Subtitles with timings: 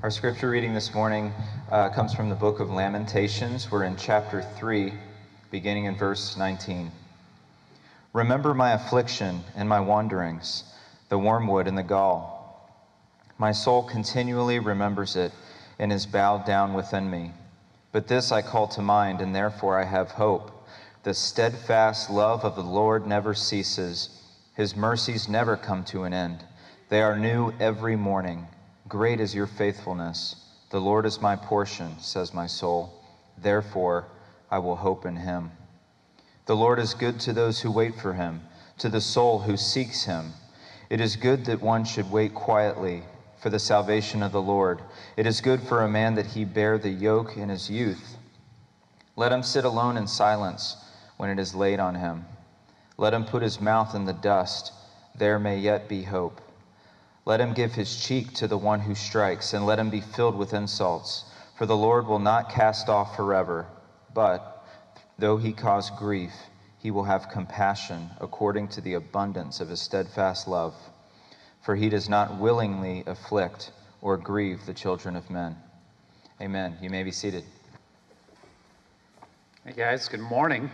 [0.00, 1.32] Our scripture reading this morning
[1.72, 3.68] uh, comes from the book of Lamentations.
[3.68, 4.92] We're in chapter 3,
[5.50, 6.92] beginning in verse 19.
[8.12, 10.62] Remember my affliction and my wanderings,
[11.08, 12.70] the wormwood and the gall.
[13.38, 15.32] My soul continually remembers it
[15.80, 17.32] and is bowed down within me.
[17.90, 20.64] But this I call to mind, and therefore I have hope.
[21.02, 24.10] The steadfast love of the Lord never ceases,
[24.54, 26.44] his mercies never come to an end.
[26.88, 28.46] They are new every morning.
[28.88, 30.36] Great is your faithfulness.
[30.70, 32.90] The Lord is my portion, says my soul.
[33.36, 34.06] Therefore,
[34.50, 35.50] I will hope in him.
[36.46, 38.40] The Lord is good to those who wait for him,
[38.78, 40.32] to the soul who seeks him.
[40.88, 43.02] It is good that one should wait quietly
[43.36, 44.80] for the salvation of the Lord.
[45.18, 48.16] It is good for a man that he bear the yoke in his youth.
[49.16, 50.76] Let him sit alone in silence
[51.18, 52.24] when it is laid on him.
[52.96, 54.72] Let him put his mouth in the dust.
[55.14, 56.40] There may yet be hope.
[57.28, 60.34] Let him give his cheek to the one who strikes, and let him be filled
[60.34, 61.26] with insults.
[61.58, 63.66] For the Lord will not cast off forever,
[64.14, 64.64] but,
[65.18, 66.32] though he cause grief,
[66.78, 70.74] he will have compassion according to the abundance of his steadfast love.
[71.60, 75.54] For he does not willingly afflict or grieve the children of men.
[76.40, 76.78] Amen.
[76.80, 77.44] You may be seated.
[79.66, 80.70] Hey guys, good morning.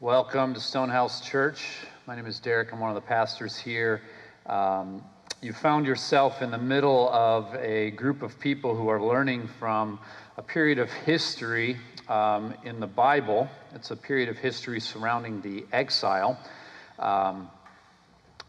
[0.00, 1.86] Welcome to Stonehouse Church.
[2.08, 2.72] My name is Derek.
[2.72, 4.02] I'm one of the pastors here.
[4.46, 5.04] Um,
[5.42, 9.98] you found yourself in the middle of a group of people who are learning from
[10.36, 13.48] a period of history um, in the Bible.
[13.74, 16.38] It's a period of history surrounding the exile,
[16.98, 17.50] um,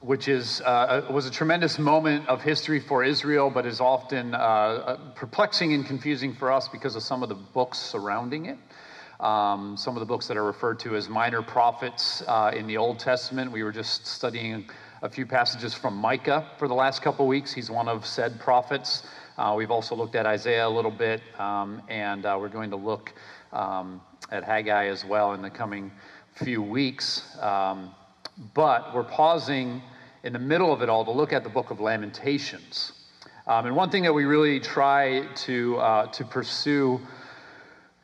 [0.02, 4.38] which is, uh, was a tremendous moment of history for Israel, but is often uh,
[4.38, 8.58] uh, perplexing and confusing for us because of some of the books surrounding it.
[9.22, 12.78] Um, some of the books that are referred to as minor prophets uh, in the
[12.78, 13.52] Old Testament.
[13.52, 14.67] We were just studying
[15.03, 17.52] a few passages from Micah for the last couple weeks.
[17.52, 19.02] He's one of said prophets.
[19.35, 22.75] Uh, we've also looked at Isaiah a little bit, um, and uh, we're going to
[22.75, 23.11] look
[23.52, 23.99] um,
[24.30, 25.91] at Haggai as well in the coming
[26.35, 27.36] few weeks.
[27.39, 27.95] Um,
[28.53, 29.81] but we're pausing
[30.23, 32.92] in the middle of it all to look at the book of Lamentations.
[33.47, 37.02] Um, and one thing that we really try to, uh, to pursue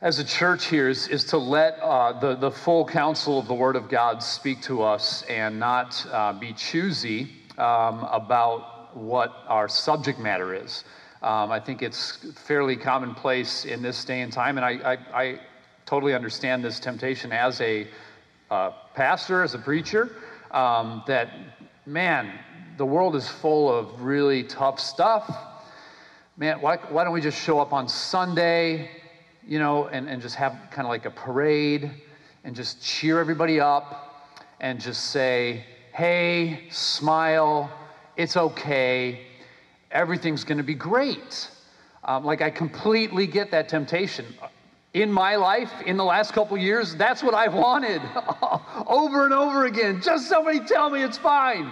[0.00, 3.54] as a church here is, is to let uh, the, the full counsel of the
[3.54, 9.68] Word of God speak to us and not uh, be choosy um, about what our
[9.68, 10.84] subject matter is.
[11.20, 15.40] Um, I think it's fairly commonplace in this day and time, and I, I, I
[15.84, 17.88] totally understand this temptation as a
[18.52, 20.12] uh, pastor, as a preacher,
[20.52, 21.28] um, that,
[21.86, 22.38] man,
[22.76, 25.28] the world is full of really tough stuff.
[26.36, 28.88] Man, why, why don't we just show up on Sunday?
[29.48, 31.90] You know, and, and just have kind of like a parade
[32.44, 35.64] and just cheer everybody up and just say,
[35.94, 37.70] hey, smile,
[38.16, 39.22] it's okay,
[39.90, 41.50] everything's to be great.
[42.04, 44.26] Um, like, I completely get that temptation.
[44.92, 48.02] In my life, in the last couple years, that's what I've wanted
[48.86, 50.02] over and over again.
[50.02, 51.70] Just somebody tell me it's fine.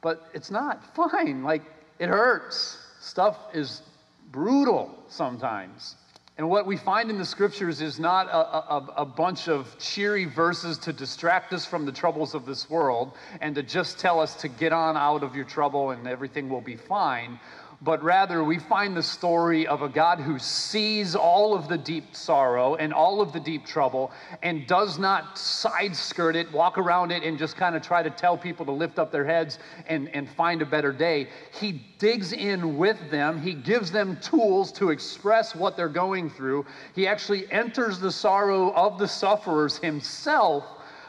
[0.00, 1.42] But it's not fine.
[1.42, 1.62] Like,
[1.98, 2.78] it hurts.
[3.00, 3.82] Stuff is
[4.30, 5.96] brutal sometimes.
[6.42, 10.24] And what we find in the scriptures is not a, a, a, bunch of cheery
[10.24, 14.34] verses to distract us from the troubles of this world and to just tell us
[14.40, 17.38] to get on out of your trouble and everything will be fine
[17.84, 22.14] but rather we find the story of a God who sees all of the deep
[22.14, 24.12] sorrow and all of the deep trouble
[24.42, 28.10] and does not side skirt it, walk around it, and just kind of try to
[28.10, 31.28] tell people to lift up their heads and, and find a better day.
[31.58, 36.64] He digs in with them, he gives them tools to express what they're going through.
[36.94, 40.64] He actually enters the sorrow of the sufferers himself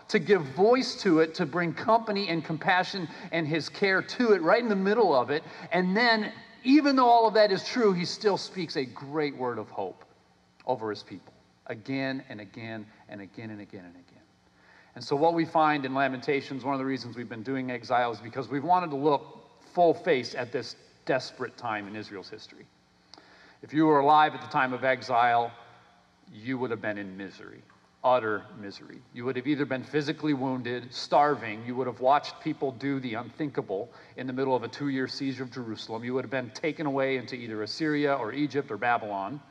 [0.07, 4.41] to give voice to it, to bring company and compassion and his care to it
[4.41, 5.43] right in the middle of it.
[5.71, 6.31] And then
[6.63, 10.05] even though all of that is true, he still speaks a great word of hope
[10.65, 11.33] over his people
[11.67, 14.21] again and again and again and again and again.
[14.95, 18.11] And so, what we find in Lamentations, one of the reasons we've been doing exile
[18.11, 20.75] is because we've wanted to look full face at this
[21.05, 22.65] desperate time in Israel's history.
[23.61, 25.51] If you were alive at the time of exile,
[26.31, 27.61] you would have been in misery
[28.03, 28.99] utter misery.
[29.13, 33.13] You would have either been physically wounded, starving, you would have watched people do the
[33.13, 36.49] unthinkable in the middle of a two year siege of Jerusalem, you would have been
[36.51, 39.41] taken away into either Assyria or Egypt or Babylon.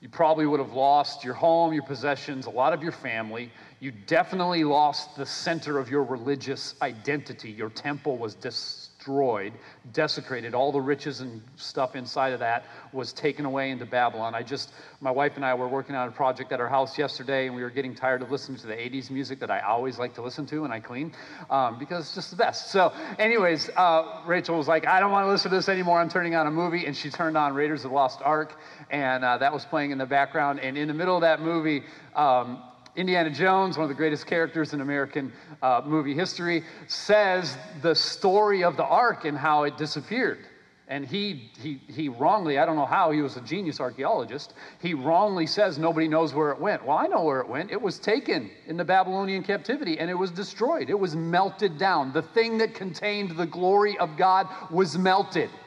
[0.00, 3.50] You probably would have lost your home, your possessions, a lot of your family.
[3.80, 7.50] You definitely lost the center of your religious identity.
[7.50, 9.52] Your temple was destroyed destroyed,
[9.92, 10.54] desecrated.
[10.54, 14.34] All the riches and stuff inside of that was taken away into Babylon.
[14.34, 17.46] I just, my wife and I were working on a project at our house yesterday,
[17.46, 20.14] and we were getting tired of listening to the 80s music that I always like
[20.14, 21.12] to listen to when I clean
[21.50, 22.70] um, because it's just the best.
[22.70, 26.00] So, anyways, uh, Rachel was like, I don't want to listen to this anymore.
[26.00, 26.86] I'm turning on a movie.
[26.86, 28.58] And she turned on Raiders of the Lost Ark,
[28.90, 30.60] and uh, that was playing in the background.
[30.60, 31.82] And in the middle of that movie,
[32.14, 32.62] um,
[32.96, 35.32] Indiana Jones, one of the greatest characters in American
[35.62, 40.38] uh, movie history, says the story of the ark and how it disappeared.
[40.86, 44.92] And he, he, he wrongly, I don't know how, he was a genius archaeologist, he
[44.94, 46.84] wrongly says nobody knows where it went.
[46.84, 47.70] Well, I know where it went.
[47.70, 50.90] It was taken in the Babylonian captivity and it was destroyed.
[50.90, 52.12] It was melted down.
[52.12, 55.50] The thing that contained the glory of God was melted.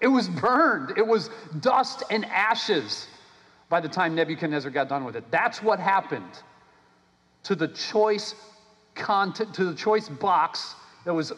[0.00, 0.98] It was burned.
[0.98, 1.30] It was
[1.60, 3.06] dust and ashes
[3.72, 5.24] by the time Nebuchadnezzar got done with it.
[5.30, 6.42] That's what happened
[7.44, 8.34] to the choice
[8.94, 10.74] content, to the choice box
[11.06, 11.32] that was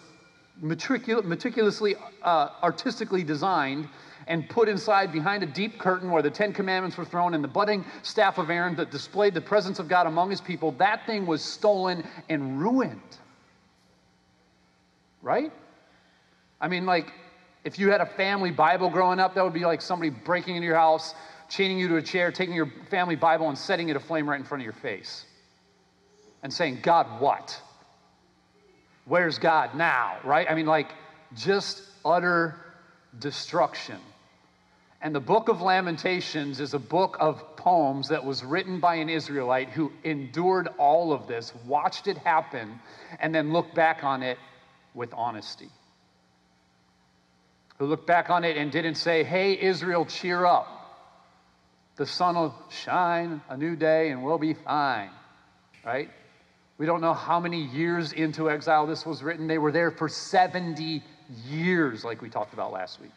[0.61, 1.95] meticul- meticulously,
[2.25, 3.89] uh, artistically designed
[4.27, 7.47] and put inside behind a deep curtain where the Ten Commandments were thrown and the
[7.47, 10.73] budding staff of Aaron that displayed the presence of God among his people.
[10.73, 13.17] That thing was stolen and ruined.
[15.23, 15.53] Right?
[16.61, 17.13] I mean, like,
[17.63, 20.67] if you had a family Bible growing up, that would be like somebody breaking into
[20.67, 21.15] your house
[21.49, 24.47] chaining you to a chair, taking your family Bible and setting it aflame right in
[24.47, 25.25] front of your face.
[26.43, 27.59] And saying, God, what?
[29.07, 30.19] Where's God now?
[30.25, 30.47] Right?
[30.51, 30.89] I mean, like,
[31.35, 32.57] just utter
[33.19, 33.99] destruction.
[35.01, 39.09] And the book of Lamentations is a book of poems that was written by an
[39.09, 42.79] Israelite who endured all of this, watched it happen,
[43.21, 44.39] and then looked back on it
[44.95, 45.69] with honesty.
[47.79, 50.74] Who looked back on it and didn't say, Hey, Israel, cheer up
[51.97, 55.11] the sun will shine a new day and we'll be fine,
[55.85, 56.11] right?
[56.77, 59.47] We don't know how many years into exile this was written.
[59.47, 61.03] They were there for 70
[61.49, 63.13] years, like we talked about last week.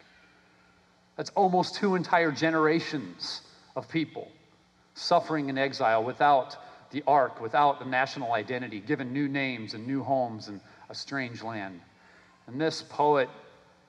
[1.16, 3.42] That's almost two entire generations
[3.76, 4.32] of people
[4.94, 6.58] suffering in exile without
[6.92, 11.44] the ark, without the national identity, given new names and new homes and a strange
[11.44, 11.80] land.
[12.48, 13.30] And this poet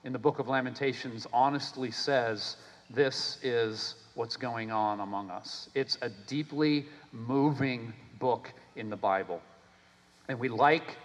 [0.03, 2.57] in the book of Lamentations honestly says
[2.89, 5.69] this is what's going on among us.
[5.75, 9.41] It's a deeply moving book in the Bible.
[10.27, 10.97] And we like,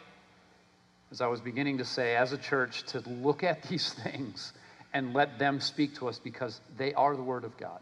[1.11, 4.53] as I was beginning to say, as a church, to look at these things
[4.93, 7.81] and let them speak to us because they are the Word of God.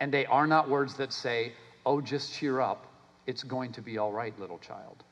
[0.00, 1.52] And they are not words that say,
[1.86, 2.86] oh, just cheer up.
[3.26, 5.02] It's going to be all right, little child.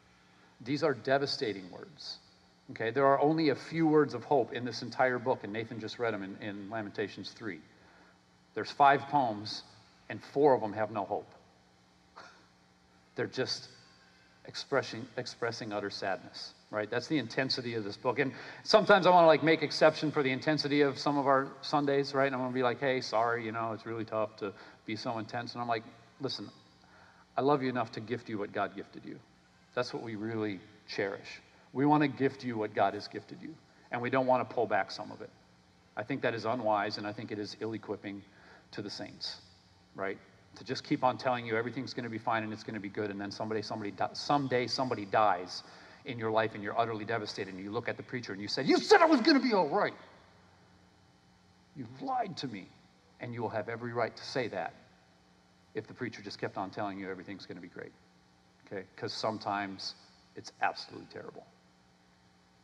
[0.60, 2.18] These are devastating words.
[2.70, 5.80] Okay, there are only a few words of hope in this entire book, and Nathan
[5.80, 7.58] just read them in, in Lamentations 3.
[8.54, 9.62] There's five poems,
[10.08, 11.30] and four of them have no hope.
[13.16, 13.68] They're just
[14.46, 16.90] expressing, expressing utter sadness, right?
[16.90, 18.18] That's the intensity of this book.
[18.18, 18.32] And
[18.62, 22.14] sometimes I want to like make exception for the intensity of some of our Sundays,
[22.14, 22.26] right?
[22.26, 24.52] And I'm going to be like, hey, sorry, you know, it's really tough to
[24.86, 25.52] be so intense.
[25.52, 25.84] And I'm like,
[26.20, 26.48] listen,
[27.36, 29.18] I love you enough to gift you what God gifted you.
[29.74, 31.40] That's what we really cherish.
[31.74, 33.54] We want to gift you what God has gifted you,
[33.90, 35.30] and we don't want to pull back some of it.
[35.96, 38.22] I think that is unwise, and I think it is ill equipping
[38.70, 39.38] to the saints,
[39.96, 40.16] right?
[40.56, 42.80] To just keep on telling you everything's going to be fine and it's going to
[42.80, 45.64] be good, and then someday somebody someday somebody dies
[46.04, 48.48] in your life and you're utterly devastated, and you look at the preacher and you
[48.48, 49.94] said, "You said I was going to be all right."
[51.76, 52.68] You lied to me,
[53.18, 54.74] and you will have every right to say that
[55.74, 57.90] if the preacher just kept on telling you everything's going to be great.
[58.66, 58.84] Okay?
[58.94, 59.96] Because sometimes
[60.36, 61.44] it's absolutely terrible.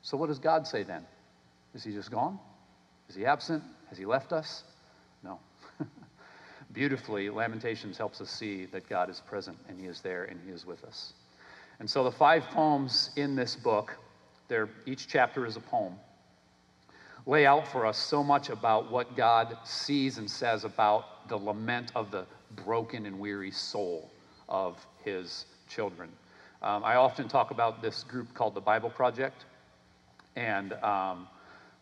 [0.03, 1.05] So, what does God say then?
[1.75, 2.39] Is he just gone?
[3.09, 3.63] Is he absent?
[3.89, 4.65] Has he left us?
[5.23, 5.39] No
[6.73, 10.53] beautifully, Lamentations helps us see that God is present and He is there and He
[10.53, 11.13] is with us.
[11.79, 13.97] And so the five poems in this book,
[14.87, 15.95] each chapter is a poem,
[17.27, 21.93] lay out for us so much about what God sees and says about the lament
[21.95, 22.27] of the
[22.65, 24.11] broken and weary soul
[24.49, 26.11] of His children.
[26.63, 29.47] Um, I often talk about this group called the Bible Project,
[30.37, 31.29] and um,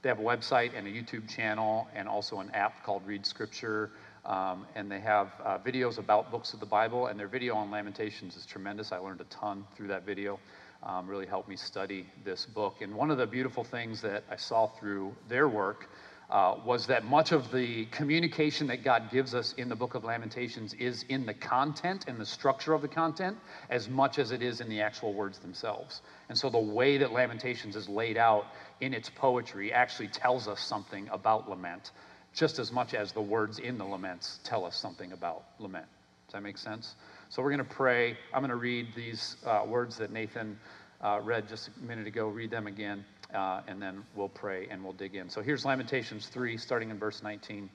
[0.02, 3.90] they have a website and a YouTube channel and also an app called Read Scripture.
[4.24, 7.70] Um, and they have uh, videos about books of the Bible, and their video on
[7.70, 8.92] Lamentations is tremendous.
[8.92, 10.38] I learned a ton through that video.
[10.82, 12.82] Um, really helped me study this book.
[12.82, 15.88] And one of the beautiful things that I saw through their work
[16.30, 20.04] uh, was that much of the communication that God gives us in the book of
[20.04, 23.38] Lamentations is in the content and the structure of the content
[23.70, 26.02] as much as it is in the actual words themselves.
[26.28, 28.46] And so the way that Lamentations is laid out
[28.80, 31.92] in its poetry actually tells us something about lament
[32.34, 35.86] just as much as the words in the laments tell us something about lament.
[36.26, 36.94] Does that make sense?
[37.30, 38.16] So we're going to pray.
[38.32, 40.58] I'm going to read these uh, words that Nathan
[41.00, 43.04] uh, read just a minute ago, read them again,
[43.34, 45.28] uh, and then we'll pray and we'll dig in.
[45.28, 47.68] So here's Lamentations 3, starting in verse 19.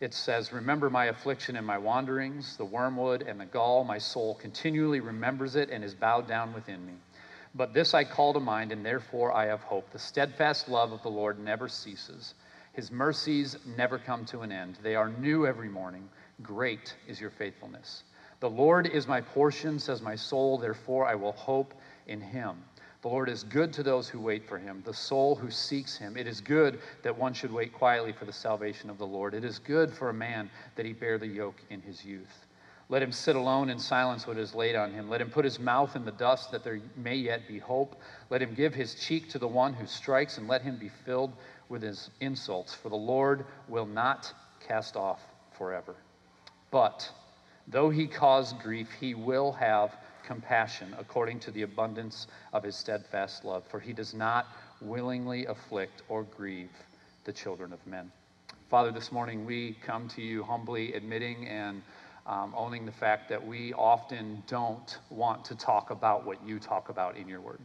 [0.00, 3.84] It says, Remember my affliction and my wanderings, the wormwood and the gall.
[3.84, 6.94] My soul continually remembers it and is bowed down within me.
[7.54, 9.90] But this I call to mind, and therefore I have hope.
[9.90, 12.34] The steadfast love of the Lord never ceases,
[12.72, 14.78] his mercies never come to an end.
[14.82, 16.08] They are new every morning.
[16.42, 18.04] Great is your faithfulness.
[18.38, 21.74] The Lord is my portion, says my soul, therefore I will hope
[22.06, 22.62] in him.
[23.02, 26.16] The Lord is good to those who wait for him, the soul who seeks him.
[26.18, 29.32] It is good that one should wait quietly for the salvation of the Lord.
[29.32, 32.46] It is good for a man that he bear the yoke in his youth.
[32.90, 35.08] Let him sit alone in silence what is laid on him.
[35.08, 37.98] Let him put his mouth in the dust that there may yet be hope.
[38.28, 41.32] Let him give his cheek to the one who strikes, and let him be filled
[41.68, 42.74] with his insults.
[42.74, 45.22] For the Lord will not cast off
[45.56, 45.94] forever.
[46.72, 47.08] But
[47.68, 53.44] though he cause grief, he will have compassion according to the abundance of his steadfast
[53.44, 53.64] love.
[53.68, 54.46] For he does not
[54.80, 56.70] willingly afflict or grieve
[57.24, 58.10] the children of men.
[58.68, 61.82] Father, this morning we come to you humbly admitting and
[62.26, 66.88] um, owning the fact that we often don't want to talk about what you talk
[66.88, 67.58] about in your word.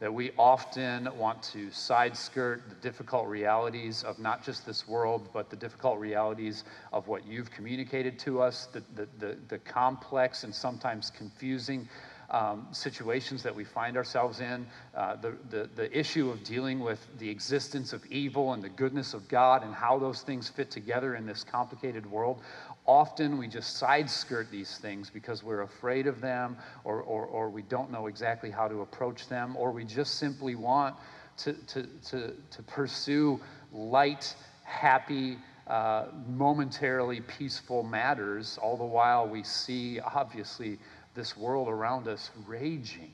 [0.00, 5.28] That we often want to side skirt the difficult realities of not just this world,
[5.32, 10.44] but the difficult realities of what you've communicated to us, the, the, the, the complex
[10.44, 11.86] and sometimes confusing
[12.30, 17.06] um, situations that we find ourselves in, uh, the, the, the issue of dealing with
[17.18, 21.16] the existence of evil and the goodness of God and how those things fit together
[21.16, 22.40] in this complicated world.
[22.86, 27.50] Often we just side skirt these things because we're afraid of them or, or, or
[27.50, 30.96] we don't know exactly how to approach them or we just simply want
[31.38, 33.38] to, to, to, to pursue
[33.72, 34.34] light,
[34.64, 40.78] happy, uh, momentarily peaceful matters, all the while we see, obviously,
[41.14, 43.12] this world around us raging,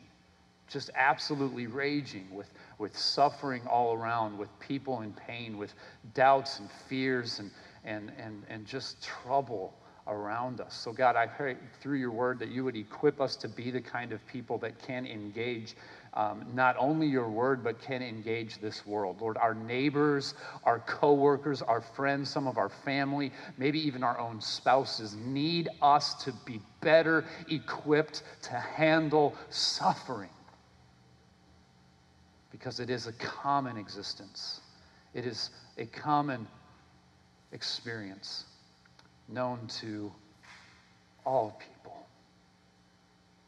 [0.69, 5.75] just absolutely raging with, with suffering all around, with people in pain, with
[6.15, 7.51] doubts and fears and,
[7.87, 9.73] and, and, and just trouble
[10.09, 10.75] around us.
[10.75, 13.81] So, God, I pray through your word that you would equip us to be the
[13.81, 15.75] kind of people that can engage
[16.15, 19.21] um, not only your word, but can engage this world.
[19.21, 24.41] Lord, our neighbors, our coworkers, our friends, some of our family, maybe even our own
[24.41, 30.31] spouses need us to be better equipped to handle suffering
[32.51, 34.63] because it is a common existence.
[35.13, 36.47] It is a common
[37.57, 38.45] experience
[39.29, 40.13] known to
[41.25, 41.97] all people.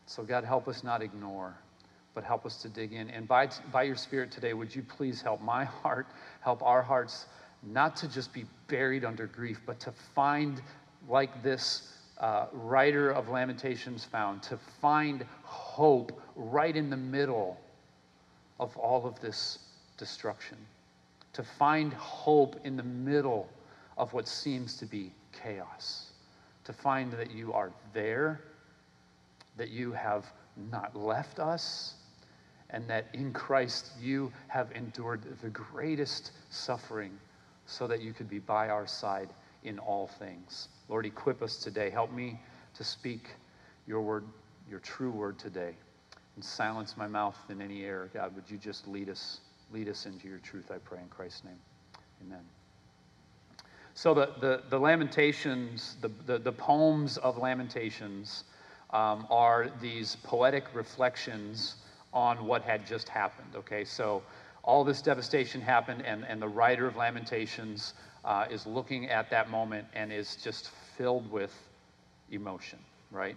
[0.06, 1.54] So, God, help us not ignore,
[2.14, 3.10] but help us to dig in.
[3.10, 6.06] And by, by your Spirit today, would you please help my heart,
[6.40, 7.26] help our hearts
[7.62, 10.62] not to just be buried under grief, but to find,
[11.06, 17.58] like this uh, writer of Lamentations found, to find hope right in the middle
[18.58, 19.58] of all of this
[19.98, 20.56] destruction,
[21.34, 23.50] to find hope in the middle
[23.98, 26.12] of what seems to be chaos,
[26.64, 28.40] to find that you are there,
[29.56, 30.24] that you have
[30.70, 31.94] not left us,
[32.70, 37.18] and that in Christ you have endured the greatest suffering
[37.66, 39.28] so that you could be by our side
[39.64, 40.68] in all things.
[40.88, 41.90] Lord, equip us today.
[41.90, 42.40] Help me
[42.74, 43.28] to speak
[43.86, 44.24] your word,
[44.70, 45.74] your true word today,
[46.36, 48.10] and silence my mouth in any error.
[48.14, 49.40] God, would you just lead us,
[49.72, 51.60] lead us into your truth, I pray in Christ's name.
[52.24, 52.44] Amen.
[53.98, 58.44] So the, the, the Lamentations, the, the, the, poems of Lamentations
[58.90, 61.74] um, are these poetic reflections
[62.12, 63.84] on what had just happened, okay?
[63.84, 64.22] So
[64.62, 69.50] all this devastation happened, and, and the writer of Lamentations uh, is looking at that
[69.50, 71.52] moment and is just filled with
[72.30, 72.78] emotion,
[73.10, 73.36] right?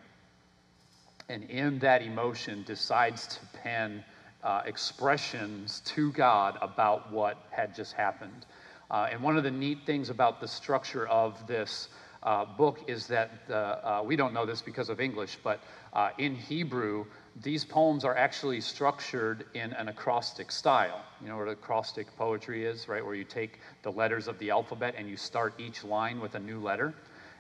[1.27, 4.03] And in that emotion decides to pen
[4.44, 8.46] uh, expressions to God about what had just happened.
[8.92, 11.88] Uh, and one of the neat things about the structure of this
[12.24, 15.62] uh, book is that the, uh, we don't know this because of English, but
[15.94, 17.06] uh, in Hebrew,
[17.42, 21.02] these poems are actually structured in an acrostic style.
[21.22, 23.04] You know what acrostic poetry is, right?
[23.04, 26.40] Where you take the letters of the alphabet and you start each line with a
[26.40, 26.94] new letter.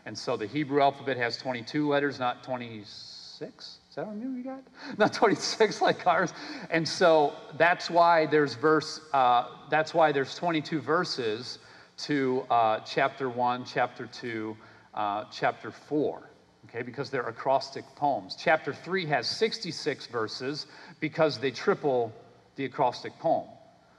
[0.05, 3.80] And so the Hebrew alphabet has 22 letters, not 26.
[3.91, 4.63] Is that how many you got?
[4.97, 6.33] Not 26 like ours.
[6.69, 11.59] And so that's why there's verse, uh, that's why there's 22 verses
[12.03, 14.55] to uh, chapter 1, chapter 2,
[14.93, 16.21] uh, chapter 4.
[16.69, 18.37] Okay, because they're acrostic poems.
[18.39, 20.67] Chapter 3 has 66 verses
[21.01, 22.13] because they triple
[22.55, 23.49] the acrostic poem.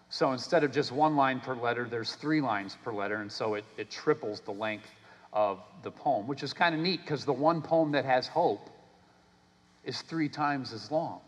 [0.09, 3.57] So instead of just one line per letter, there's three lines per letter, and so
[3.57, 4.89] it, it triples the length
[5.35, 8.71] of the poem, which is kind of neat because the one poem that has hope
[9.85, 11.21] is three times as long.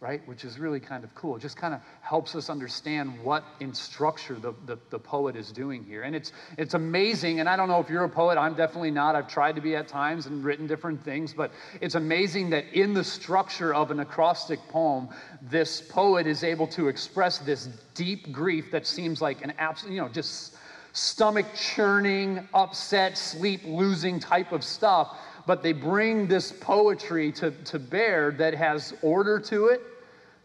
[0.00, 0.20] right?
[0.28, 1.36] Which is really kind of cool.
[1.36, 5.50] It just kind of helps us understand what in structure the, the, the, poet is
[5.50, 6.02] doing here.
[6.02, 9.16] And it's, it's amazing, and I don't know if you're a poet, I'm definitely not.
[9.16, 12.92] I've tried to be at times and written different things, but it's amazing that in
[12.92, 15.08] the structure of an acrostic poem,
[15.40, 20.02] this poet is able to express this deep grief that seems like an absolute, you
[20.02, 20.56] know, just
[20.92, 25.16] stomach churning, upset, sleep losing type of stuff.
[25.46, 29.82] But they bring this poetry to, to bear that has order to it,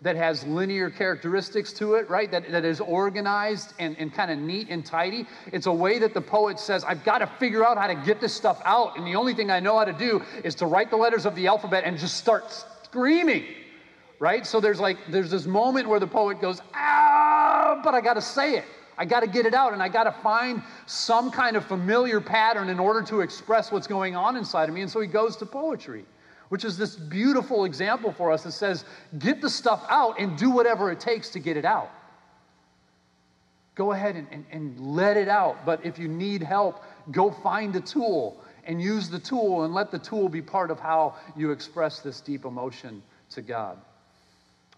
[0.01, 2.31] that has linear characteristics to it, right?
[2.31, 5.25] That, that is organized and, and kind of neat and tidy.
[5.51, 8.21] It's a way that the poet says, I've got to figure out how to get
[8.21, 8.97] this stuff out.
[8.97, 11.35] And the only thing I know how to do is to write the letters of
[11.35, 12.45] the alphabet and just start
[12.83, 13.43] screaming,
[14.19, 14.45] right?
[14.45, 18.21] So there's like, there's this moment where the poet goes, ah, but I got to
[18.21, 18.65] say it.
[18.99, 22.21] I got to get it out and I got to find some kind of familiar
[22.21, 24.81] pattern in order to express what's going on inside of me.
[24.81, 26.05] And so he goes to poetry
[26.49, 28.83] which is this beautiful example for us that says,
[29.19, 31.89] get the stuff out and do whatever it takes to get it out.
[33.75, 35.65] Go ahead and, and, and let it out.
[35.65, 39.89] But if you need help, go find a tool and use the tool and let
[39.89, 43.01] the tool be part of how you express this deep emotion
[43.31, 43.77] to God.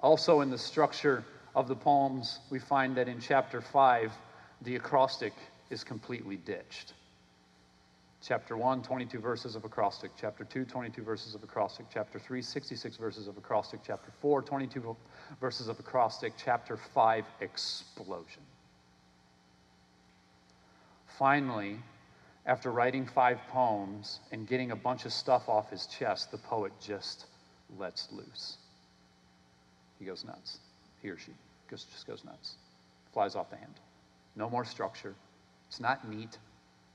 [0.02, 1.24] Also, in the structure
[1.56, 4.12] of the poems, we find that in chapter 5,
[4.62, 5.34] the acrostic
[5.70, 6.94] is completely ditched.
[8.24, 10.12] Chapter 1, 22 verses of acrostic.
[10.20, 11.88] Chapter 2, 22 verses of acrostic.
[11.92, 13.80] Chapter 3, 66 verses of acrostic.
[13.86, 14.96] Chapter 4, 22
[15.40, 16.34] verses of acrostic.
[16.38, 18.44] Chapter 5, explosion.
[21.18, 21.78] Finally,
[22.46, 26.72] after writing five poems and getting a bunch of stuff off his chest, the poet
[26.80, 27.26] just
[27.78, 28.58] lets loose.
[30.00, 30.60] He goes nuts.
[31.02, 31.32] He or she
[31.70, 32.56] just, just goes nuts.
[33.14, 33.84] Flies off the handle.
[34.36, 35.14] No more structure.
[35.68, 36.38] It's not neat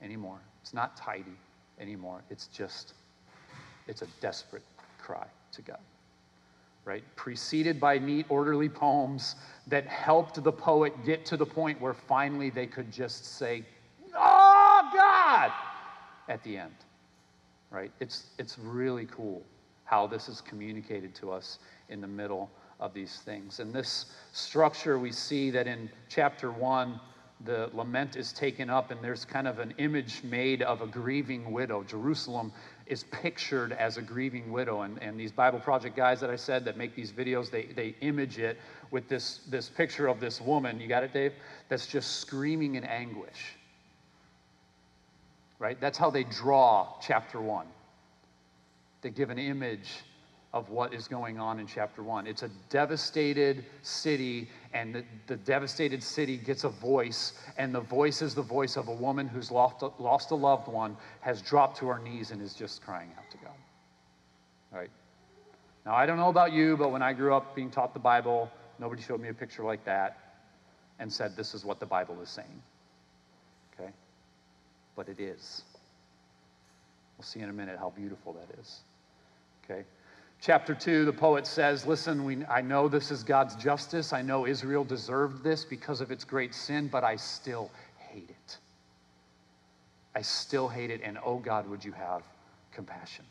[0.01, 0.39] anymore.
[0.61, 1.37] It's not tidy
[1.79, 2.21] anymore.
[2.29, 2.93] It's just,
[3.87, 4.63] it's a desperate
[4.99, 5.79] cry to God.
[6.85, 7.03] Right?
[7.15, 9.35] Preceded by neat, orderly poems
[9.67, 13.63] that helped the poet get to the point where finally they could just say,
[14.15, 15.51] Oh, God,
[16.29, 16.75] at the end.
[17.71, 17.91] Right?
[17.99, 19.43] It's, it's really cool
[19.83, 21.59] how this is communicated to us
[21.89, 22.49] in the middle
[22.79, 23.59] of these things.
[23.59, 26.99] And this structure, we see that in chapter one,
[27.45, 31.51] the lament is taken up, and there's kind of an image made of a grieving
[31.51, 31.83] widow.
[31.83, 32.51] Jerusalem
[32.87, 34.81] is pictured as a grieving widow.
[34.81, 37.95] And, and these Bible Project guys that I said that make these videos, they, they
[38.01, 38.57] image it
[38.89, 40.79] with this, this picture of this woman.
[40.79, 41.33] You got it, Dave?
[41.69, 43.55] That's just screaming in anguish.
[45.59, 45.79] Right?
[45.79, 47.67] That's how they draw chapter one.
[49.01, 49.89] They give an image
[50.53, 52.25] of what is going on in chapter one.
[52.25, 58.21] It's a devastated city, and the, the, devastated city gets a voice, and the voice
[58.21, 61.77] is the voice of a woman who's lost a, lost a loved one, has dropped
[61.79, 63.53] to her knees, and is just crying out to God.
[64.71, 64.89] All right?
[65.85, 68.49] Now, I don't know about you, but when I grew up being taught the Bible,
[68.79, 70.17] nobody showed me a picture like that
[70.99, 72.61] and said, This is what the Bible is saying.
[73.73, 73.91] Okay?
[74.95, 75.63] But it is.
[77.17, 78.79] We'll see in a minute how beautiful that is.
[79.63, 79.83] Okay?
[80.39, 84.13] Chapter 2, the poet says, Listen, we, I know this is God's justice.
[84.13, 88.57] I know Israel deserved this because of its great sin, but I still hate it.
[90.15, 92.23] I still hate it, and oh God, would you have
[92.71, 93.25] compassion?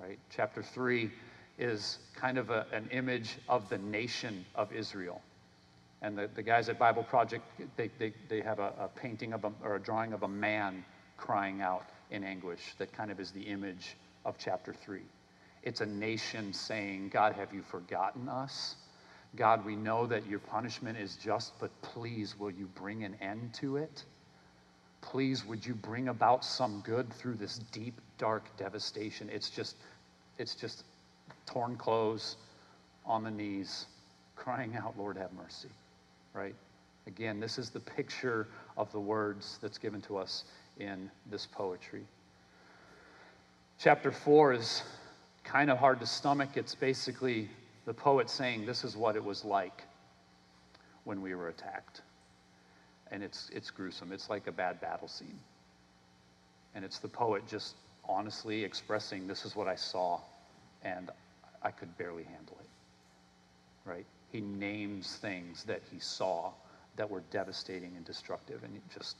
[0.00, 0.18] Right?
[0.34, 1.10] Chapter 3
[1.58, 5.20] is kind of a, an image of the nation of Israel.
[6.02, 7.44] And the, the guys at Bible Project,
[7.76, 10.82] they, they, they have a, a painting of a, or a drawing of a man
[11.18, 15.02] crying out in anguish that kind of is the image of chapter 3.
[15.62, 18.76] It's a nation saying, God, have you forgotten us?
[19.36, 23.54] God, we know that your punishment is just, but please, will you bring an end
[23.54, 24.04] to it?
[25.02, 29.28] Please, would you bring about some good through this deep, dark devastation?
[29.32, 29.76] It's just,
[30.38, 30.84] it's just
[31.46, 32.36] torn clothes
[33.06, 33.86] on the knees,
[34.36, 35.68] crying out, Lord, have mercy,
[36.34, 36.54] right?
[37.06, 40.44] Again, this is the picture of the words that's given to us
[40.78, 42.04] in this poetry.
[43.78, 44.82] Chapter 4 is
[45.44, 46.50] kind of hard to stomach.
[46.56, 47.48] It's basically
[47.86, 49.84] the poet saying, This is what it was like
[51.04, 52.02] when we were attacked.
[53.10, 54.12] And it's, it's gruesome.
[54.12, 55.38] It's like a bad battle scene.
[56.74, 57.74] And it's the poet just
[58.08, 60.20] honestly expressing, This is what I saw,
[60.82, 61.10] and
[61.62, 62.68] I could barely handle it.
[63.88, 64.06] Right?
[64.30, 66.52] He names things that he saw
[66.96, 69.16] that were devastating and destructive, and just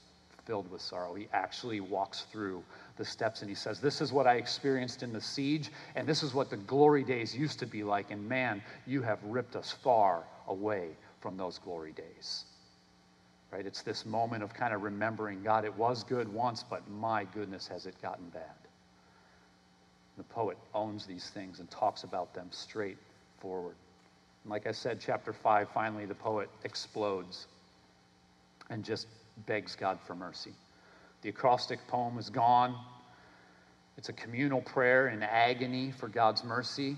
[0.46, 1.14] filled with sorrow.
[1.14, 2.62] He actually walks through
[2.96, 6.22] the steps and he says, This is what I experienced in the siege, and this
[6.22, 8.10] is what the glory days used to be like.
[8.10, 12.44] And man, you have ripped us far away from those glory days.
[13.50, 13.66] Right?
[13.66, 17.66] It's this moment of kind of remembering God, it was good once, but my goodness,
[17.68, 18.42] has it gotten bad.
[20.16, 22.98] The poet owns these things and talks about them straight
[23.40, 23.74] forward.
[24.44, 27.46] And Like I said, chapter 5, finally the poet explodes
[28.70, 29.06] and just
[29.46, 30.52] begs God for mercy.
[31.22, 32.76] The acrostic poem is gone.
[33.96, 36.96] It's a communal prayer in agony for God's mercy.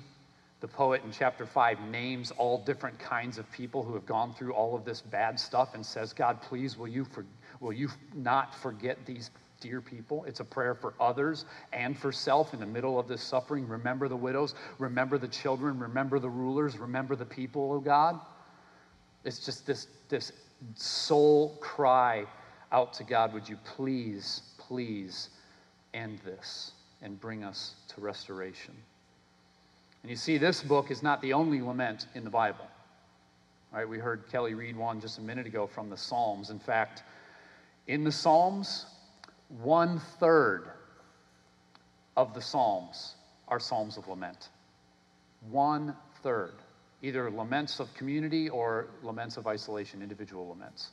[0.61, 4.53] The poet in chapter 5 names all different kinds of people who have gone through
[4.55, 7.27] all of this bad stuff and says, God, please, will you, for,
[7.59, 10.23] will you not forget these dear people?
[10.25, 13.67] It's a prayer for others and for self in the middle of this suffering.
[13.67, 18.21] Remember the widows, remember the children, remember the rulers, remember the people, oh God.
[19.25, 20.31] It's just this, this
[20.75, 22.25] soul cry
[22.70, 25.31] out to God, would you please, please
[25.94, 26.72] end this
[27.03, 28.75] and bring us to restoration?
[30.03, 32.66] And you see, this book is not the only lament in the Bible.
[33.72, 36.51] All right, we heard Kelly read one just a minute ago from the Psalms.
[36.51, 37.05] In fact,
[37.87, 38.87] in the Psalms,
[39.48, 40.70] one third
[42.16, 43.14] of the Psalms
[43.48, 44.48] are Psalms of lament.
[45.51, 46.55] One third.
[47.03, 50.91] Either laments of community or laments of isolation, individual laments.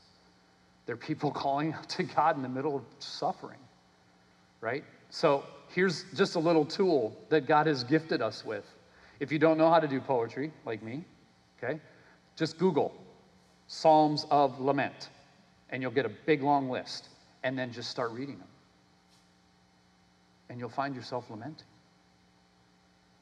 [0.85, 3.59] They're people calling out to God in the middle of suffering,
[4.61, 4.83] right?
[5.09, 8.65] So here's just a little tool that God has gifted us with
[9.19, 11.03] if you don't know how to do poetry, like me,
[11.61, 11.79] okay,
[12.35, 12.93] just Google
[13.67, 15.09] Psalms of Lament,
[15.69, 17.09] and you'll get a big long list,
[17.43, 18.47] and then just start reading them.
[20.49, 21.67] And you'll find yourself lamenting.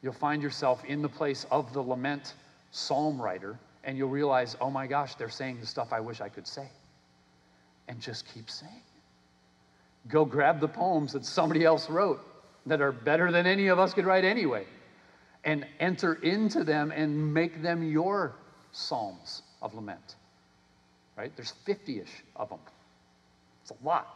[0.01, 2.35] You'll find yourself in the place of the lament
[2.71, 6.29] psalm writer, and you'll realize, oh my gosh, they're saying the stuff I wish I
[6.29, 6.67] could say.
[7.87, 8.81] And just keep saying.
[10.07, 12.19] Go grab the poems that somebody else wrote
[12.65, 14.65] that are better than any of us could write anyway
[15.43, 18.35] and enter into them and make them your
[18.71, 20.15] psalms of lament.
[21.15, 21.31] Right?
[21.35, 22.59] There's 50 ish of them.
[23.61, 24.07] It's a lot.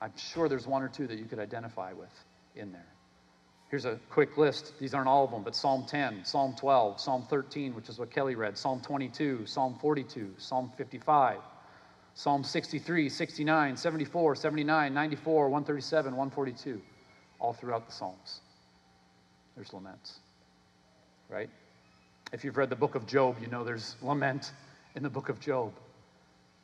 [0.00, 2.12] I'm sure there's one or two that you could identify with
[2.54, 2.86] in there.
[3.68, 4.74] Here's a quick list.
[4.78, 8.10] These aren't all of them, but Psalm 10, Psalm 12, Psalm 13, which is what
[8.10, 11.38] Kelly read, Psalm 22, Psalm 42, Psalm 55,
[12.14, 16.80] Psalm 63, 69, 74, 79, 94, 137, 142,
[17.40, 18.40] all throughout the Psalms
[19.56, 20.20] there's laments,
[21.28, 21.48] right?
[22.32, 24.52] If you've read the book of Job, you know there's lament
[24.94, 25.72] in the book of Job,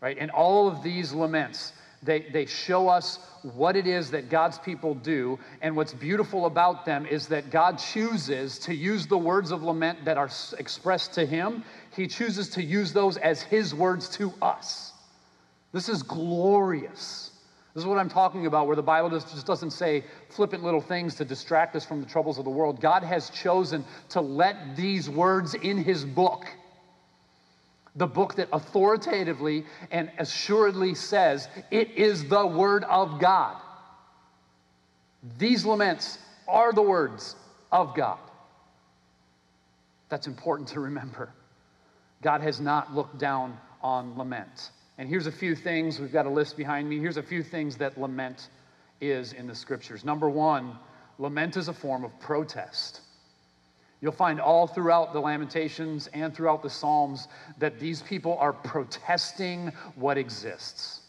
[0.01, 0.17] right?
[0.19, 4.95] And all of these laments, they, they show us what it is that God's people
[4.95, 5.39] do.
[5.61, 10.05] And what's beautiful about them is that God chooses to use the words of lament
[10.05, 14.93] that are expressed to Him, He chooses to use those as His words to us.
[15.73, 17.31] This is glorious.
[17.75, 21.15] This is what I'm talking about, where the Bible just doesn't say flippant little things
[21.15, 22.81] to distract us from the troubles of the world.
[22.81, 26.45] God has chosen to let these words in His book,
[27.97, 33.57] the book that authoritatively and assuredly says it is the Word of God.
[35.39, 37.37] These laments are the words
[37.71, 38.19] of God.
[40.09, 41.33] That's important to remember.
[42.23, 44.71] God has not looked down on lament.
[44.99, 46.99] And here's a few things, we've got a list behind me.
[46.99, 48.49] Here's a few things that lament
[49.01, 50.05] is in the scriptures.
[50.05, 50.79] Number one,
[51.19, 53.01] lament is a form of protest.
[54.03, 59.73] You'll find all throughout the Lamentations and throughout the Psalms that these people are protesting
[59.95, 61.01] what exists.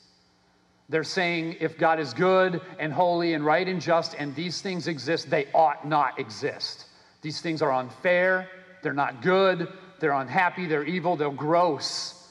[0.88, 4.88] They're saying if God is good and holy and right and just and these things
[4.88, 6.86] exist, they ought not exist.
[7.22, 8.48] These things are unfair,
[8.84, 9.68] they're not good,
[10.00, 12.24] they're unhappy, they're evil, they're gross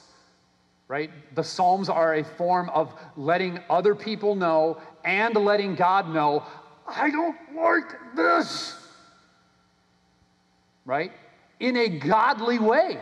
[0.93, 1.09] right?
[1.33, 6.43] The Psalms are a form of letting other people know and letting God know,
[6.87, 8.75] I don't like this,
[10.85, 11.11] right?
[11.59, 12.99] In a godly way.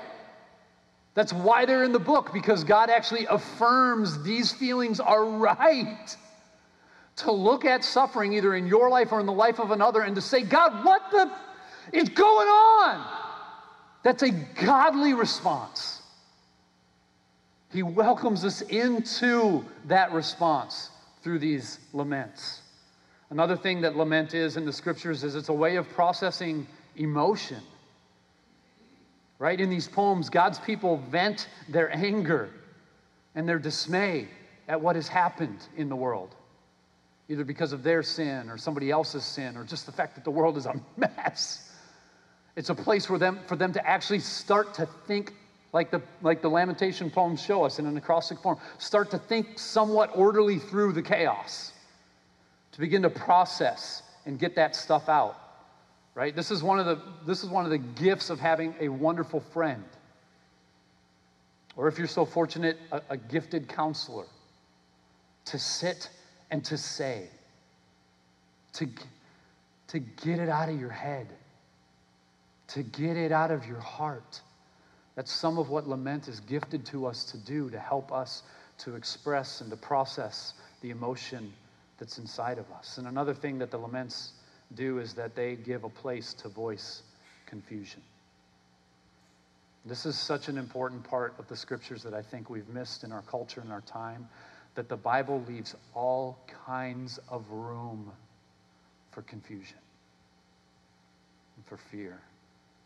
[1.14, 6.16] That's why they're in the book, because God actually affirms these feelings are right.
[7.18, 10.16] To look at suffering either in your life or in the life of another and
[10.16, 11.32] to say, God, what the
[11.92, 13.06] is going on?
[14.04, 16.02] That's a godly response.
[17.72, 20.90] He welcomes us into that response
[21.22, 22.62] through these laments.
[23.30, 27.62] Another thing that lament is in the scriptures is it's a way of processing emotion.
[29.40, 29.60] Right?
[29.60, 32.50] In these poems, God's people vent their anger
[33.34, 34.28] and their dismay
[34.68, 36.36] at what has happened in the world,
[37.28, 40.32] either because of their sin or somebody else's sin or just the fact that the
[40.32, 41.72] world is a mess.
[42.56, 45.34] It's a place for them, for them to actually start to think
[45.74, 48.58] like the, like the lamentation poems show us in an acrostic form.
[48.78, 51.72] Start to think somewhat orderly through the chaos,
[52.74, 55.41] to begin to process and get that stuff out.
[56.14, 56.36] Right?
[56.36, 59.40] This is one of the, this is one of the gifts of having a wonderful
[59.40, 59.84] friend.
[61.78, 64.26] Or if you're so fortunate, a, a gifted counselor
[65.46, 66.10] to sit
[66.50, 67.30] and to say,
[68.74, 68.88] to,
[69.88, 71.28] to get it out of your head,
[72.68, 74.42] to get it out of your heart
[75.16, 78.44] That's some of what lament is gifted to us to do to help us
[78.80, 81.54] to express and to process the emotion
[82.00, 82.98] that's inside of us.
[82.98, 84.32] And another thing that the laments
[84.76, 87.04] do is that they give a place to voice
[87.46, 88.02] confusion.
[89.86, 93.12] This is such an important part of the scriptures that I think we've missed in
[93.12, 94.28] our culture and our time
[94.76, 98.12] that the Bible leaves all kinds of room
[99.12, 99.78] for confusion
[101.56, 102.20] and for fear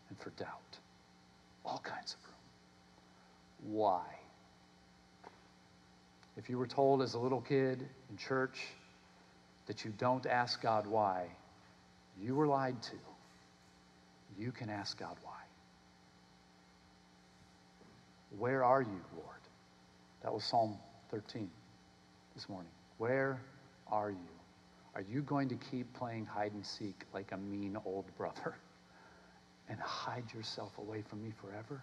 [0.08, 0.78] and for doubt.
[1.64, 3.74] All kinds of room.
[3.76, 4.02] Why?
[6.36, 8.58] If you were told as a little kid in church
[9.66, 11.26] that you don't ask God why,
[12.22, 12.96] you were lied to.
[14.38, 15.32] You can ask God why.
[18.38, 19.36] Where are you, Lord?
[20.22, 20.76] That was Psalm
[21.10, 21.48] 13
[22.34, 22.70] this morning.
[22.98, 23.40] Where
[23.90, 24.16] are you?
[24.94, 28.56] Are you going to keep playing hide and seek like a mean old brother
[29.68, 31.82] and hide yourself away from me forever?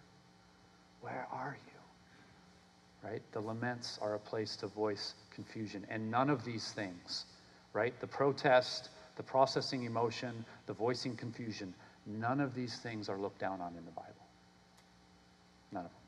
[1.02, 3.10] Where are you?
[3.10, 3.22] Right?
[3.34, 5.86] The laments are a place to voice confusion.
[5.90, 7.26] And none of these things,
[7.74, 7.94] right?
[8.00, 11.74] The protest, the processing emotion, the voicing confusion,
[12.06, 14.14] none of these things are looked down on in the Bible.
[15.72, 16.00] None of them.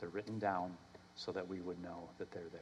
[0.00, 0.76] They're written down
[1.14, 2.60] so that we would know that they're there.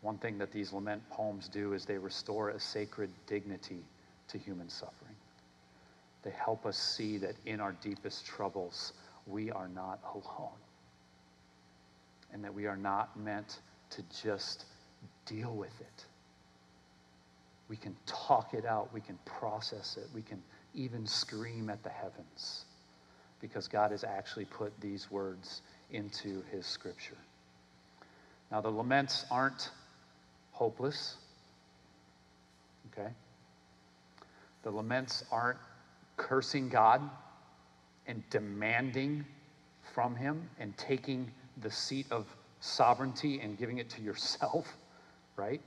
[0.00, 3.84] One thing that these lament poems do is they restore a sacred dignity
[4.28, 5.14] to human suffering.
[6.22, 8.92] They help us see that in our deepest troubles,
[9.26, 10.50] we are not alone.
[12.32, 13.60] And that we are not meant
[13.90, 14.64] to just
[15.26, 16.06] deal with it.
[17.72, 20.42] We can talk it out, we can process it, we can
[20.74, 22.66] even scream at the heavens
[23.40, 27.16] because God has actually put these words into his scripture.
[28.50, 29.70] Now, the laments aren't
[30.50, 31.16] hopeless,
[32.92, 33.08] okay?
[34.64, 35.58] The laments aren't
[36.18, 37.00] cursing God
[38.06, 39.24] and demanding
[39.94, 41.32] from him and taking
[41.62, 42.26] the seat of
[42.60, 44.76] sovereignty and giving it to yourself,
[45.36, 45.62] right?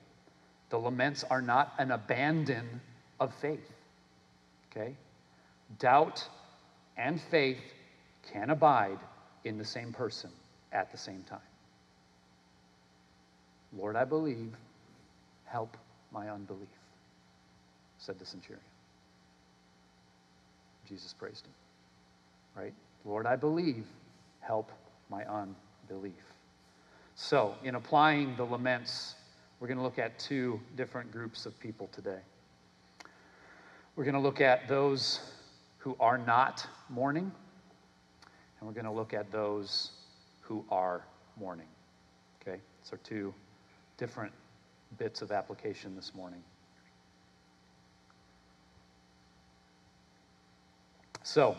[0.76, 2.82] The laments are not an abandon
[3.22, 3.72] of faith,
[4.70, 4.94] okay?
[5.80, 6.28] Doubt
[6.98, 7.62] and faith
[8.34, 9.00] can abide
[9.46, 10.30] in the same person
[10.74, 11.40] at the same time.
[13.72, 14.52] Lord, I believe,
[15.46, 15.78] help
[16.12, 16.68] my unbelief,
[17.98, 18.60] said the centurion.
[20.90, 21.54] Jesus praised him,
[22.62, 22.74] right?
[23.06, 23.86] Lord, I believe,
[24.42, 24.74] help
[25.10, 26.12] my unbelief.
[27.16, 29.16] So, in applying the laments,
[29.66, 32.20] we're going to look at two different groups of people today.
[33.96, 35.22] We're going to look at those
[35.80, 37.32] who are not mourning
[38.60, 39.90] and we're going to look at those
[40.42, 41.66] who are mourning.
[42.40, 42.60] Okay?
[42.84, 43.34] So, two
[43.98, 44.32] different
[45.00, 46.44] bits of application this morning.
[51.24, 51.58] So,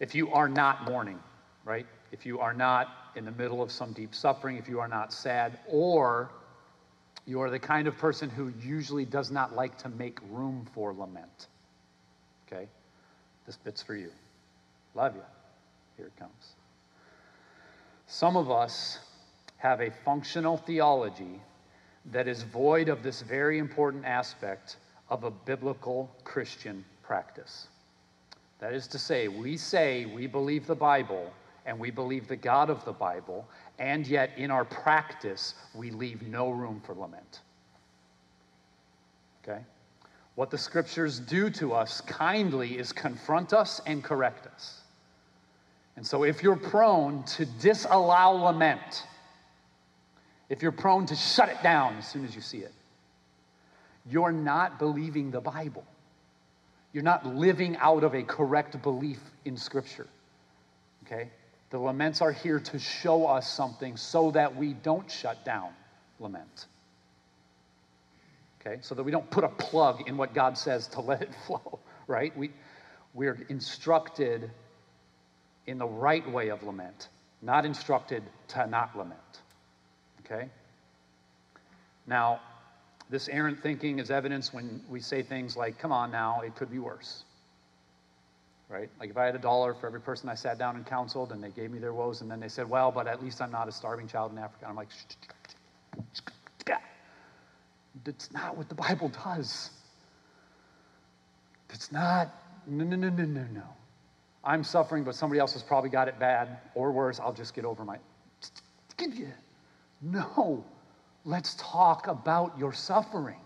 [0.00, 1.20] if you are not mourning,
[1.64, 1.86] right?
[2.10, 5.12] If you are not in the middle of some deep suffering, if you are not
[5.12, 6.30] sad, or
[7.28, 10.94] you are the kind of person who usually does not like to make room for
[10.94, 11.48] lament,
[12.46, 12.66] okay?
[13.44, 14.10] This bit's for you.
[14.94, 15.22] Love you.
[15.98, 16.54] Here it comes.
[18.06, 18.98] Some of us
[19.58, 21.42] have a functional theology
[22.06, 24.78] that is void of this very important aspect
[25.10, 27.68] of a biblical Christian practice.
[28.58, 31.30] That is to say, we say we believe the Bible
[31.68, 33.46] and we believe the God of the Bible,
[33.78, 37.40] and yet in our practice, we leave no room for lament.
[39.44, 39.60] Okay?
[40.34, 44.80] What the scriptures do to us kindly is confront us and correct us.
[45.96, 49.04] And so, if you're prone to disallow lament,
[50.48, 52.72] if you're prone to shut it down as soon as you see it,
[54.10, 55.84] you're not believing the Bible.
[56.94, 60.06] You're not living out of a correct belief in Scripture.
[61.04, 61.28] Okay?
[61.70, 65.70] The laments are here to show us something so that we don't shut down
[66.18, 66.66] lament.
[68.60, 68.78] Okay?
[68.80, 71.78] So that we don't put a plug in what God says to let it flow,
[72.06, 72.36] right?
[72.36, 72.50] We,
[73.14, 74.50] we're instructed
[75.66, 77.08] in the right way of lament,
[77.42, 79.20] not instructed to not lament.
[80.24, 80.48] Okay?
[82.06, 82.40] Now,
[83.10, 86.70] this errant thinking is evidenced when we say things like, come on now, it could
[86.70, 87.24] be worse.
[88.68, 88.90] Right?
[89.00, 91.42] Like if I had a dollar for every person I sat down and counseled and
[91.42, 93.66] they gave me their woes and then they said, well, but at least I'm not
[93.66, 94.66] a starving child in Africa.
[94.68, 94.88] I'm like,
[98.04, 99.70] that's not what the Bible does.
[101.68, 102.28] That's not,
[102.66, 103.62] no, no, no, no, no, no.
[104.44, 107.20] I'm suffering, but somebody else has probably got it bad or worse.
[107.20, 107.98] I'll just get over my.
[110.00, 110.64] No,
[111.24, 113.40] let's talk about your suffering.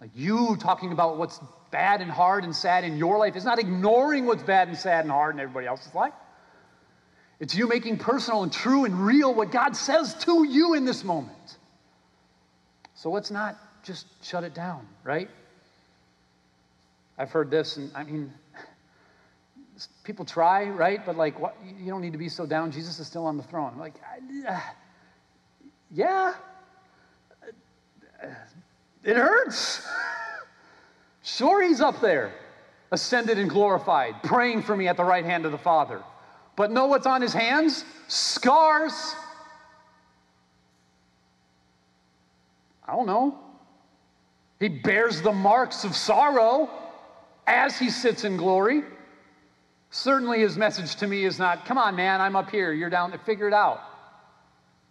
[0.00, 1.40] Like you talking about what's
[1.72, 5.04] bad and hard and sad in your life is not ignoring what's bad and sad
[5.04, 6.12] and hard in everybody else's life.
[7.40, 11.02] It's you making personal and true and real what God says to you in this
[11.02, 11.56] moment.
[12.94, 15.28] So let's not just shut it down, right?
[17.18, 18.32] I've heard this, and I mean,
[20.04, 21.04] people try, right?
[21.04, 22.70] But like, what, you don't need to be so down.
[22.70, 23.76] Jesus is still on the throne.
[23.76, 23.94] Like,
[25.90, 26.34] yeah,
[29.02, 29.84] it hurts.
[31.22, 32.32] Sure, he's up there,
[32.90, 36.02] ascended and glorified, praying for me at the right hand of the Father.
[36.56, 37.84] But know what's on his hands?
[38.08, 39.14] Scars.
[42.86, 43.38] I don't know.
[44.58, 46.68] He bears the marks of sorrow
[47.46, 48.82] as he sits in glory.
[49.90, 53.10] Certainly, his message to me is not, come on, man, I'm up here, you're down
[53.10, 53.80] there, figure it out.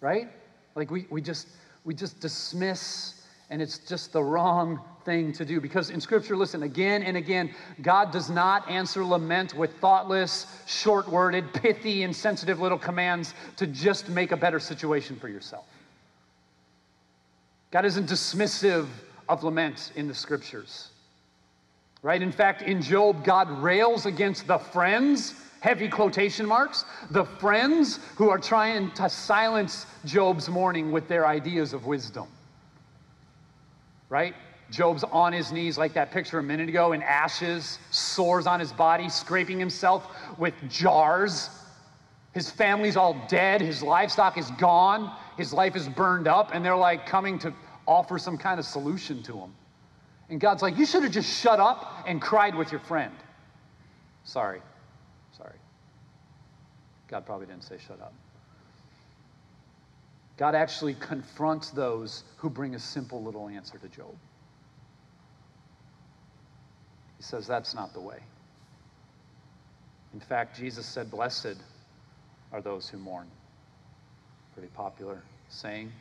[0.00, 0.28] Right?
[0.76, 1.48] Like we, we just
[1.84, 3.17] we just dismiss
[3.50, 5.60] and it's just the wrong thing to do.
[5.60, 11.52] Because in scripture listen again and again god does not answer lament with thoughtless short-worded
[11.54, 15.66] pithy insensitive little commands to just make a better situation for yourself.
[17.70, 18.86] God isn't dismissive
[19.28, 20.88] of lament in the scriptures.
[22.02, 22.22] Right?
[22.22, 28.30] In fact in Job god rails against the friends heavy quotation marks, the friends who
[28.30, 32.28] are trying to silence Job's mourning with their ideas of wisdom.
[34.08, 34.34] Right?
[34.70, 38.72] Job's on his knees, like that picture a minute ago, in ashes, sores on his
[38.72, 41.48] body, scraping himself with jars.
[42.32, 46.76] His family's all dead, his livestock is gone, his life is burned up, and they're
[46.76, 47.52] like coming to
[47.86, 49.54] offer some kind of solution to him.
[50.28, 53.14] And God's like, You should have just shut up and cried with your friend.
[54.24, 54.60] Sorry.
[55.36, 55.56] Sorry.
[57.08, 58.12] God probably didn't say shut up.
[60.38, 64.14] God actually confronts those who bring a simple little answer to Job.
[67.16, 68.18] He says that's not the way.
[70.14, 71.56] In fact, Jesus said, Blessed
[72.52, 73.26] are those who mourn.
[74.54, 75.92] Pretty popular saying.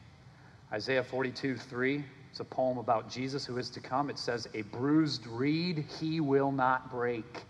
[0.71, 4.09] Isaiah 42 3, it's a poem about Jesus who is to come.
[4.09, 7.43] It says, A bruised reed he will not break.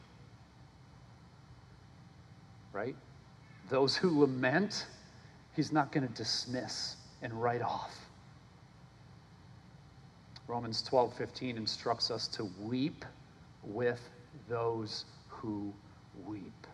[2.71, 2.95] Right?
[3.69, 4.85] Those who lament,
[5.57, 7.93] he's not going to dismiss and write off.
[10.47, 13.03] Romans 12, 15 instructs us to weep
[13.63, 13.99] with
[14.47, 15.73] those who
[16.25, 16.67] weep.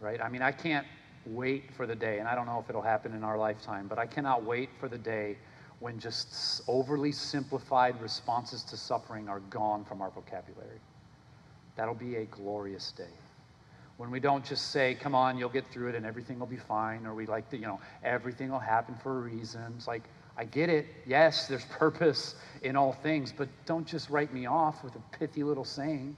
[0.00, 0.20] Right?
[0.20, 0.86] I mean, I can't
[1.26, 3.98] wait for the day, and I don't know if it'll happen in our lifetime, but
[3.98, 5.38] I cannot wait for the day
[5.80, 10.78] when just overly simplified responses to suffering are gone from our vocabulary.
[11.74, 13.08] That'll be a glorious day
[14.00, 16.56] when we don't just say, come on, you'll get through it and everything will be
[16.56, 19.60] fine, or we like to, you know, everything will happen for a reason.
[19.76, 20.04] It's like,
[20.38, 20.86] I get it.
[21.06, 25.42] Yes, there's purpose in all things, but don't just write me off with a pithy
[25.42, 26.16] little saying,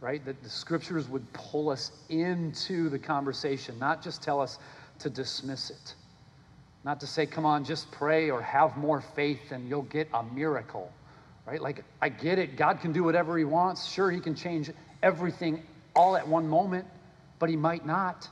[0.00, 0.24] right?
[0.24, 4.58] That the scriptures would pull us into the conversation, not just tell us
[4.98, 5.94] to dismiss it.
[6.82, 10.24] Not to say, come on, just pray or have more faith and you'll get a
[10.24, 10.90] miracle,
[11.46, 11.62] right?
[11.62, 12.56] Like, I get it.
[12.56, 13.86] God can do whatever He wants.
[13.86, 14.68] Sure, He can change
[15.00, 15.62] everything
[15.94, 16.86] all at one moment,
[17.38, 18.28] but he might not.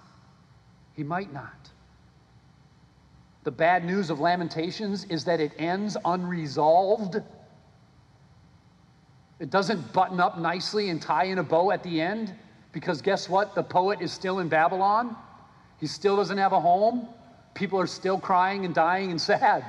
[0.95, 1.71] He might not.
[3.45, 7.17] The bad news of Lamentations is that it ends unresolved.
[9.39, 12.35] It doesn't button up nicely and tie in a bow at the end
[12.73, 13.55] because guess what?
[13.55, 15.17] The poet is still in Babylon.
[15.79, 17.09] He still doesn't have a home.
[17.55, 19.65] People are still crying and dying and sad.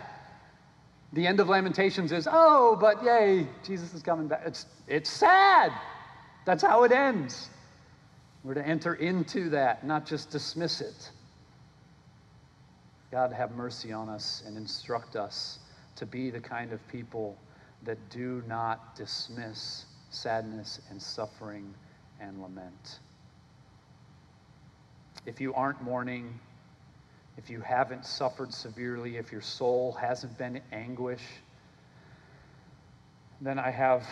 [1.13, 4.43] The end of Lamentations is, oh, but yay, Jesus is coming back.
[4.45, 5.71] It's, it's sad.
[6.45, 7.49] That's how it ends.
[8.43, 11.11] We're to enter into that, not just dismiss it.
[13.11, 15.59] God, have mercy on us and instruct us
[15.97, 17.37] to be the kind of people
[17.83, 21.73] that do not dismiss sadness and suffering
[22.19, 22.99] and lament.
[25.25, 26.39] If you aren't mourning,
[27.37, 31.21] if you haven't suffered severely, if your soul hasn't been in anguish,
[33.39, 34.03] then I have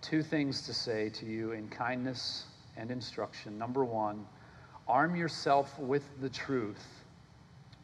[0.00, 2.44] two things to say to you in kindness
[2.76, 3.58] and instruction.
[3.58, 4.26] Number one,
[4.88, 6.84] arm yourself with the truth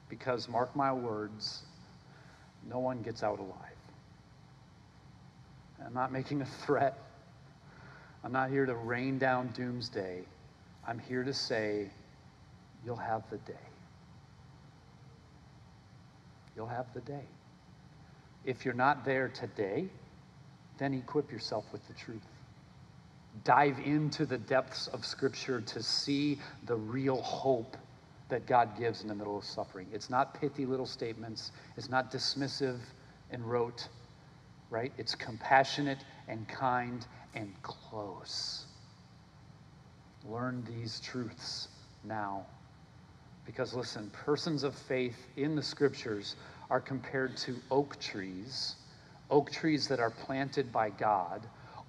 [0.09, 1.63] because, mark my words,
[2.69, 3.55] no one gets out alive.
[5.85, 6.99] I'm not making a threat.
[8.23, 10.23] I'm not here to rain down doomsday.
[10.87, 11.89] I'm here to say,
[12.85, 13.55] you'll have the day.
[16.55, 17.25] You'll have the day.
[18.45, 19.87] If you're not there today,
[20.79, 22.27] then equip yourself with the truth
[23.45, 27.77] dive into the depths of Scripture to see the real hope
[28.29, 29.87] that God gives in the middle of suffering.
[29.93, 32.79] It's not pithy little statements, it's not dismissive
[33.31, 33.89] and rote,
[34.71, 34.93] right?
[34.99, 38.67] It's compassionate and kind and close.
[40.29, 41.69] Learn these truths
[42.05, 42.47] now.
[43.47, 46.37] Because listen, persons of faith in the scriptures
[46.71, 48.77] are compared to oak trees,
[49.29, 51.43] oak trees that are planted by God,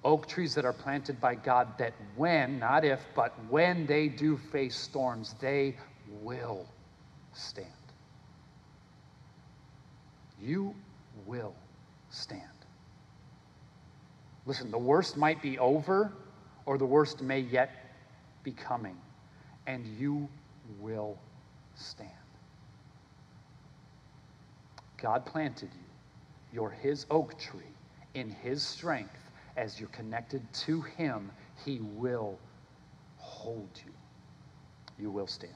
[0.04, 4.36] oak trees that are planted by God that when, not if, but when they do
[4.36, 5.76] face storms, they
[6.22, 6.66] will
[7.32, 7.68] stand.
[10.40, 10.74] You
[11.26, 11.54] will
[12.10, 12.42] stand.
[14.44, 16.12] Listen, the worst might be over,
[16.66, 17.70] or the worst may yet
[18.42, 18.96] be coming,
[19.66, 20.28] and you
[20.80, 21.16] will
[21.76, 22.10] stand.
[25.00, 25.80] God planted you.
[26.52, 27.60] You're His oak tree.
[28.14, 29.21] In His strength,
[29.56, 31.30] as you're connected to Him,
[31.64, 32.38] He will
[33.16, 33.92] hold you.
[34.98, 35.52] You will stand.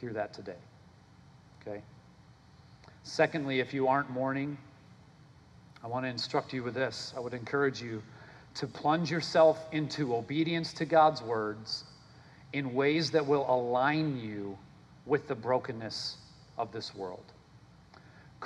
[0.00, 0.56] Hear that today.
[1.60, 1.82] Okay?
[3.02, 4.58] Secondly, if you aren't mourning,
[5.82, 7.12] I want to instruct you with this.
[7.16, 8.02] I would encourage you
[8.56, 11.84] to plunge yourself into obedience to God's words
[12.52, 14.56] in ways that will align you
[15.04, 16.16] with the brokenness
[16.56, 17.32] of this world.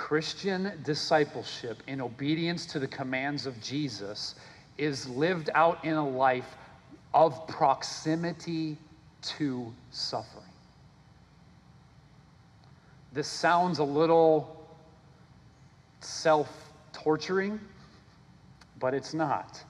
[0.01, 4.33] Christian discipleship in obedience to the commands of Jesus
[4.79, 6.57] is lived out in a life
[7.13, 8.79] of proximity
[9.21, 10.43] to suffering.
[13.13, 14.65] This sounds a little
[15.99, 16.49] self
[16.93, 17.59] torturing,
[18.79, 19.63] but it's not.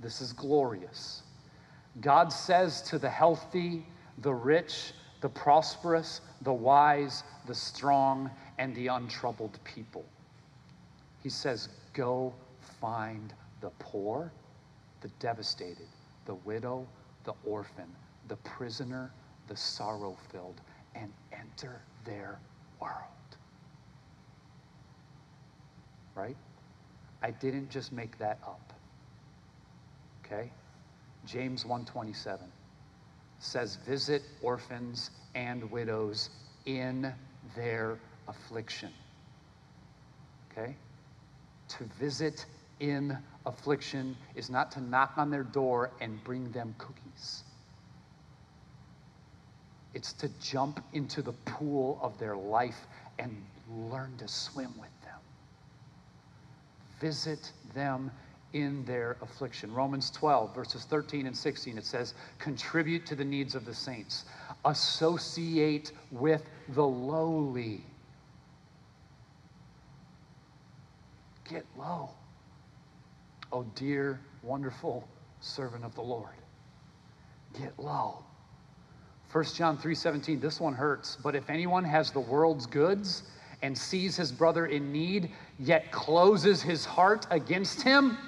[0.00, 1.24] This is glorious.
[2.00, 3.84] God says to the healthy,
[4.22, 8.30] the rich, the prosperous, the wise, the strong,
[8.62, 10.04] and the untroubled people,
[11.20, 12.32] He says, Go
[12.80, 14.30] find the poor,
[15.00, 15.88] the devastated,
[16.26, 16.86] the widow,
[17.24, 17.88] the orphan,
[18.28, 19.10] the prisoner,
[19.48, 20.60] the sorrow filled,
[20.94, 22.38] and enter their
[22.80, 22.94] world.
[26.14, 26.36] Right?
[27.20, 28.72] I didn't just make that up.
[30.24, 30.52] Okay?
[31.26, 32.46] James 127
[33.40, 36.30] says visit orphans and widows
[36.64, 37.12] in
[37.56, 37.98] their
[38.28, 38.90] affliction.
[40.50, 40.74] Okay?
[41.68, 42.46] To visit
[42.80, 43.16] in
[43.46, 47.44] affliction is not to knock on their door and bring them cookies.
[49.94, 52.86] It's to jump into the pool of their life
[53.18, 53.44] and
[53.90, 55.18] learn to swim with them.
[57.00, 58.10] Visit them
[58.52, 59.72] in their affliction.
[59.72, 64.24] Romans 12, verses 13 and 16, it says, Contribute to the needs of the saints,
[64.64, 67.84] associate with the lowly.
[71.52, 72.08] Get low.
[73.52, 75.06] Oh, dear, wonderful
[75.40, 76.34] servant of the Lord.
[77.60, 78.24] Get low.
[79.30, 83.22] 1 John 3:17 this one hurts but if anyone has the world's goods
[83.62, 88.18] and sees his brother in need yet closes his heart against him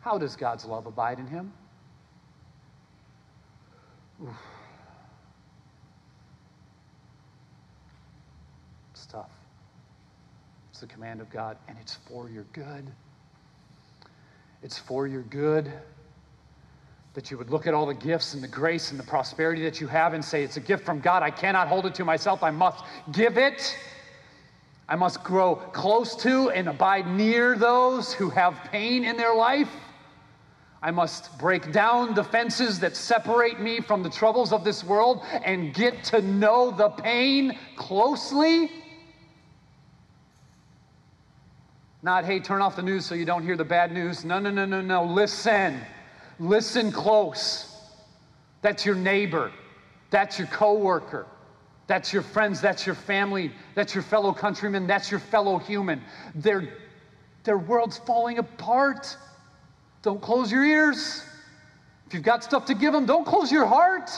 [0.00, 1.52] how does God's love abide in him?
[4.22, 4.36] Oof.
[8.92, 9.30] It's tough.
[10.80, 12.90] The command of God, and it's for your good.
[14.62, 15.70] It's for your good
[17.12, 19.78] that you would look at all the gifts and the grace and the prosperity that
[19.78, 21.22] you have and say, It's a gift from God.
[21.22, 22.42] I cannot hold it to myself.
[22.42, 23.76] I must give it.
[24.88, 29.70] I must grow close to and abide near those who have pain in their life.
[30.82, 35.26] I must break down the fences that separate me from the troubles of this world
[35.44, 38.70] and get to know the pain closely.
[42.02, 44.24] Not, hey, turn off the news so you don't hear the bad news.
[44.24, 45.04] No, no, no, no, no.
[45.04, 45.80] Listen.
[46.38, 47.76] Listen close.
[48.62, 49.52] That's your neighbor.
[50.10, 51.26] That's your coworker.
[51.86, 52.60] That's your friends.
[52.60, 53.52] That's your family.
[53.74, 54.86] That's your fellow countrymen.
[54.86, 56.00] That's your fellow human.
[56.34, 56.72] Their,
[57.44, 59.16] their world's falling apart.
[60.02, 61.22] Don't close your ears.
[62.06, 64.10] If you've got stuff to give them, don't close your heart.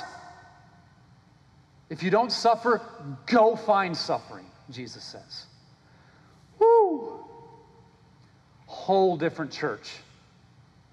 [1.91, 2.81] If you don't suffer,
[3.27, 5.47] go find suffering, Jesus says.
[6.59, 7.22] Woo!
[8.83, 9.93] Whole different church.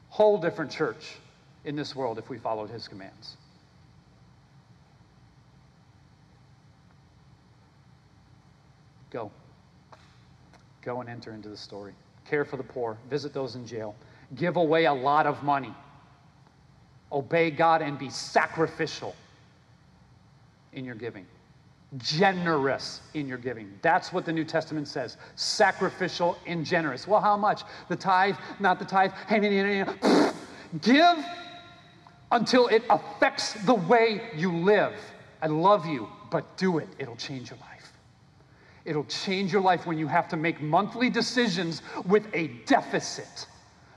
[0.10, 1.16] Whole different church
[1.66, 3.36] in this world if we followed his commands.
[9.10, 9.32] Go.
[10.84, 11.94] Go and enter into the story.
[12.30, 12.96] Care for the poor.
[13.10, 13.96] Visit those in jail
[14.36, 15.74] give away a lot of money,
[17.12, 19.16] obey God, and be sacrificial
[20.74, 21.26] in your giving.
[21.98, 23.72] Generous in your giving.
[23.82, 25.18] That's what the New Testament says.
[25.36, 27.08] Sacrificial and generous.
[27.08, 27.64] Well, how much?
[27.88, 29.12] The tithe, not the tithe.
[30.82, 31.18] Give
[32.32, 34.94] until it affects the way you live.
[35.42, 36.88] I love you, but do it.
[37.00, 37.92] It'll change your life.
[38.86, 43.48] It'll change your life when you have to make monthly decisions with a deficit.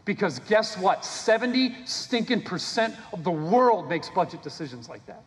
[0.06, 1.04] Because guess what?
[1.04, 5.22] 70 stinking percent of the world makes budget decisions like that.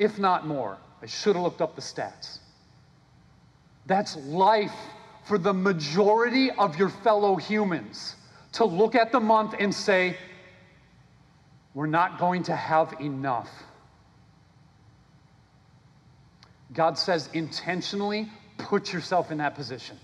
[0.00, 0.78] If not more.
[1.02, 2.38] I should have looked up the stats.
[3.84, 4.74] That's life
[5.24, 8.16] for the majority of your fellow humans
[8.52, 10.16] to look at the month and say,
[11.74, 13.50] we're not going to have enough.
[16.72, 19.98] God says intentionally put yourself in that position.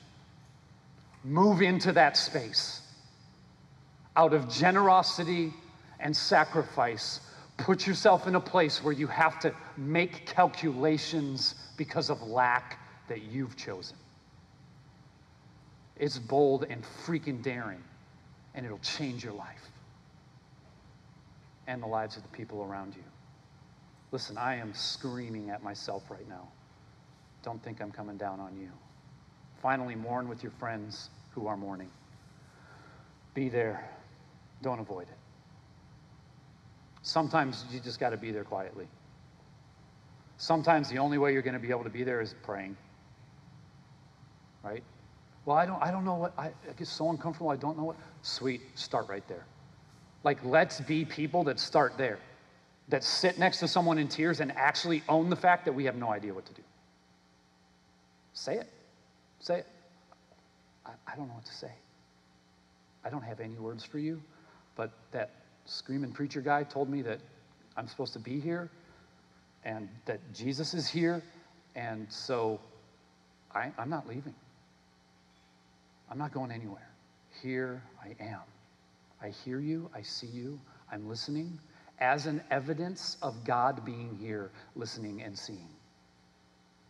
[1.24, 2.82] Move into that space.
[4.14, 5.54] Out of generosity
[6.00, 7.20] and sacrifice,
[7.56, 12.78] put yourself in a place where you have to make calculations because of lack
[13.08, 13.96] that you've chosen.
[15.98, 17.82] It's bold and freaking daring,
[18.54, 19.70] and it'll change your life
[21.66, 23.02] and the lives of the people around you.
[24.12, 26.48] Listen, I am screaming at myself right now.
[27.42, 28.70] Don't think I'm coming down on you.
[29.62, 31.90] Finally, mourn with your friends who are mourning.
[33.34, 33.90] Be there,
[34.62, 35.25] don't avoid it.
[37.06, 38.88] Sometimes you just got to be there quietly.
[40.38, 42.76] Sometimes the only way you're going to be able to be there is praying.
[44.64, 44.82] Right?
[45.44, 47.84] Well, I don't, I don't know what, I, I get so uncomfortable, I don't know
[47.84, 47.96] what.
[48.22, 49.46] Sweet, start right there.
[50.24, 52.18] Like, let's be people that start there,
[52.88, 55.94] that sit next to someone in tears and actually own the fact that we have
[55.94, 56.62] no idea what to do.
[58.32, 58.68] Say it.
[59.38, 59.66] Say it.
[60.84, 61.70] I, I don't know what to say.
[63.04, 64.20] I don't have any words for you,
[64.74, 65.30] but that
[65.66, 67.20] screaming preacher guy told me that
[67.76, 68.70] I'm supposed to be here
[69.64, 71.22] and that Jesus is here,
[71.74, 72.60] and so
[73.54, 74.34] I, I'm not leaving.
[76.10, 76.88] I'm not going anywhere.
[77.42, 78.40] Here I am.
[79.20, 80.60] I hear you, I see you,
[80.92, 81.58] I'm listening
[81.98, 85.68] as an evidence of God being here, listening and seeing.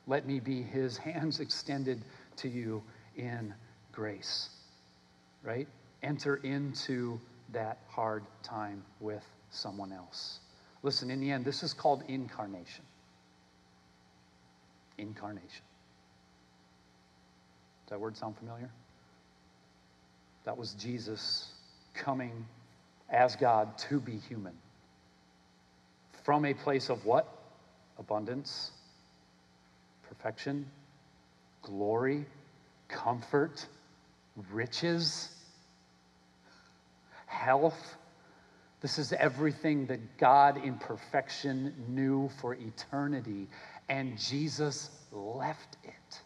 [0.07, 2.03] Let me be his hands extended
[2.37, 2.83] to you
[3.16, 3.55] in
[3.93, 4.51] grace,
[5.43, 5.68] right?
[6.03, 7.20] Enter into
[7.53, 10.41] that hard time with someone else.
[10.83, 12.85] Listen, in the end, this is called incarnation.
[14.99, 15.65] Incarnation.
[17.87, 18.71] Does that word sound familiar?
[20.45, 21.49] That was Jesus
[21.95, 22.47] coming
[23.09, 24.55] as God to be human.
[26.25, 27.29] From a place of what?
[27.99, 28.73] Abundance,
[30.09, 30.67] perfection,
[31.63, 32.27] glory,
[32.89, 33.67] comfort,
[34.53, 35.29] riches,
[37.27, 37.97] health.
[38.81, 43.49] This is everything that God in perfection knew for eternity,
[43.89, 46.20] and Jesus left it.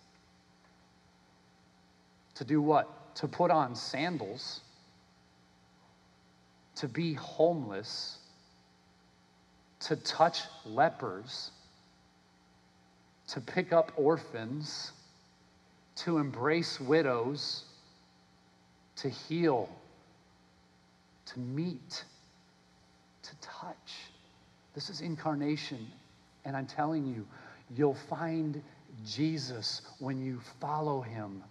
[2.36, 3.14] To do what?
[3.16, 4.60] To put on sandals
[6.80, 8.16] to be homeless,
[9.80, 11.50] to touch lepers,
[13.28, 14.92] to pick up orphans,
[15.94, 17.64] to embrace widows,
[18.96, 19.68] to heal,
[21.32, 22.04] to meet,
[23.22, 24.10] to touch.
[24.74, 25.86] This is incarnation.
[26.44, 27.26] And I'm telling you,
[27.76, 28.62] you'll find
[29.06, 31.42] Jesus when you follow him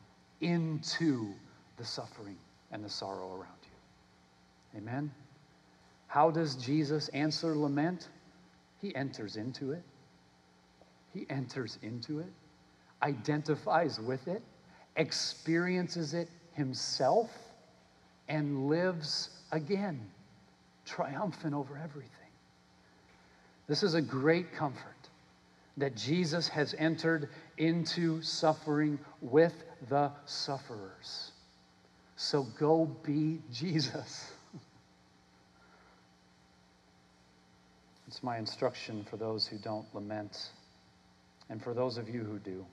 [0.42, 1.34] into
[1.78, 2.38] the suffering
[2.72, 3.60] and the sorrow around.
[4.74, 4.80] You.
[4.80, 5.12] Amen?
[6.08, 8.10] How does Jesus answer lament?
[8.82, 9.84] He enters into it.
[11.14, 12.32] He enters into it,
[13.02, 14.44] identifies with it,
[14.96, 17.32] experiences it himself,
[18.28, 20.00] and lives again,
[20.86, 22.12] triumphant over everything.
[23.68, 24.84] This is a great comfort
[25.78, 29.54] that Jesus has entered into suffering with
[29.90, 31.32] the sufferers.
[32.16, 34.32] So go be Jesus.
[38.08, 40.50] It's my instruction for those who don't lament
[41.50, 42.66] and for those of you who do.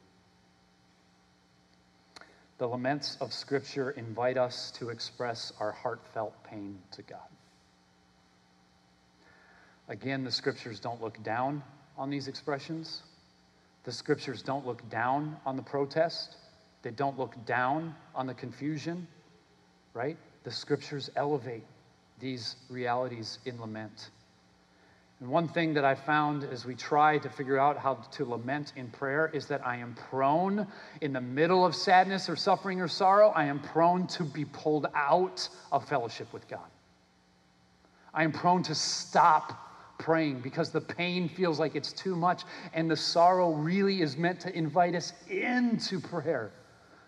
[2.58, 7.18] The laments of Scripture invite us to express our heartfelt pain to God.
[9.88, 11.62] Again, the Scriptures don't look down
[11.98, 13.02] on these expressions.
[13.84, 16.36] The Scriptures don't look down on the protest.
[16.82, 19.06] They don't look down on the confusion,
[19.92, 20.16] right?
[20.44, 21.64] The Scriptures elevate
[22.20, 24.10] these realities in lament.
[25.20, 28.74] And one thing that I found as we try to figure out how to lament
[28.76, 30.66] in prayer is that I am prone,
[31.00, 34.86] in the middle of sadness or suffering or sorrow, I am prone to be pulled
[34.94, 36.68] out of fellowship with God.
[38.12, 39.58] I am prone to stop
[39.98, 42.42] praying because the pain feels like it's too much,
[42.74, 46.52] and the sorrow really is meant to invite us into prayer,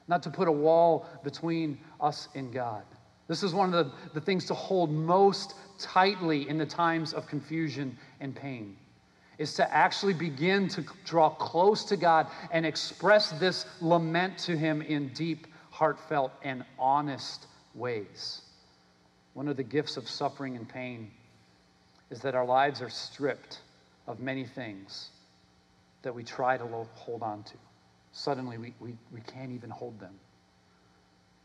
[0.07, 2.85] not to put a wall between us and God.
[3.29, 7.29] This is one of the, the things to hold most tightly in the times of
[7.29, 8.77] confusion and pain.
[9.39, 14.83] is to actually begin to draw close to God and express this lament to Him
[14.83, 18.43] in deep, heartfelt, and honest ways.
[19.35, 21.11] One of the gifts of suffering and pain
[22.11, 23.61] is that our lives are stripped
[24.09, 25.11] of many things
[26.03, 27.55] that we try to hold on to.
[28.13, 30.15] Suddenly, we, we, we can't even hold them.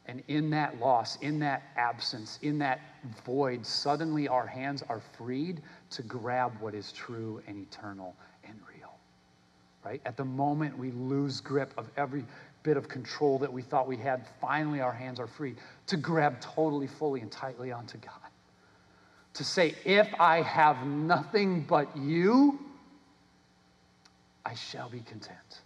[0.06, 2.82] And in that loss, in that absence, in that
[3.26, 8.94] void, suddenly our hands are freed to grab what is true and eternal and real.
[9.86, 10.02] Right?
[10.06, 12.26] At the moment we lose grip of every
[12.64, 15.56] bit of control that we thought we had, finally our hands are free
[15.88, 18.14] to grab totally, fully, and tightly onto God.
[19.36, 22.60] To say, if I have nothing but you,
[24.46, 25.62] I shall be content.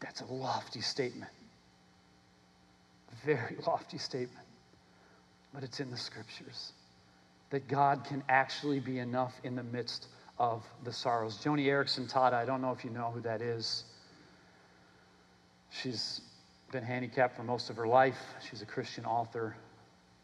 [0.00, 1.30] That's a lofty statement
[3.24, 4.46] very lofty statement,
[5.54, 6.72] but it's in the scriptures
[7.50, 10.08] that God can actually be enough in the midst
[10.38, 11.38] of the sorrows.
[11.42, 13.84] Joni Eareckson Tada, I don't know if you know who that is.
[15.70, 16.20] She's
[16.72, 18.18] been handicapped for most of her life.
[18.48, 19.56] She's a Christian author,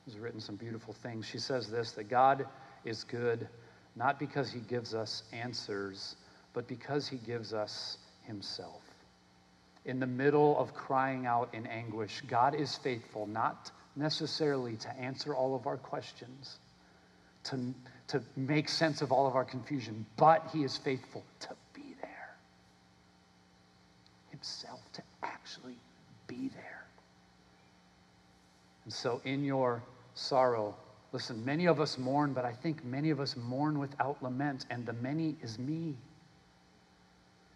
[0.06, 1.26] has written some beautiful things.
[1.26, 2.46] She says this that God
[2.84, 3.48] is good
[3.94, 6.16] not because he gives us answers,
[6.54, 8.82] but because he gives us himself
[9.84, 15.34] in the middle of crying out in anguish, God is faithful, not necessarily to answer
[15.34, 16.58] all of our questions,
[17.44, 17.74] to,
[18.08, 22.36] to make sense of all of our confusion, but He is faithful to be there
[24.30, 25.76] Himself, to actually
[26.28, 26.84] be there.
[28.84, 29.82] And so, in your
[30.14, 30.74] sorrow,
[31.12, 34.86] listen, many of us mourn, but I think many of us mourn without lament, and
[34.86, 35.96] the many is me.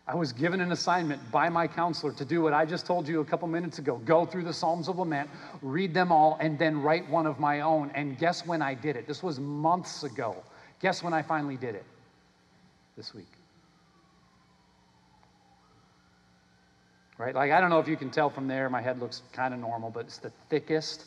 [0.08, 3.20] I was given an assignment by my counselor to do what I just told you
[3.20, 5.28] a couple minutes ago go through the Psalms of Lament,
[5.62, 7.90] read them all, and then write one of my own.
[7.92, 9.08] And guess when I did it?
[9.08, 10.36] This was months ago.
[10.80, 11.84] Guess when I finally did it?
[12.96, 13.26] This week.
[17.18, 17.34] Right?
[17.34, 19.58] Like, I don't know if you can tell from there, my head looks kind of
[19.58, 21.06] normal, but it's the thickest,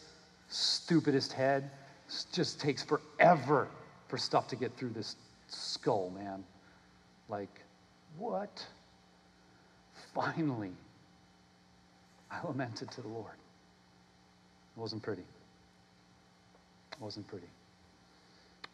[0.49, 1.69] stupidest head.
[2.07, 3.69] It just takes forever
[4.07, 5.15] for stuff to get through this
[5.47, 6.43] skull, man.
[7.29, 7.61] Like,
[8.17, 8.65] what?
[10.13, 10.71] Finally,
[12.31, 13.33] I lamented to the Lord.
[14.75, 15.23] It wasn't pretty.
[16.91, 17.47] It wasn't pretty.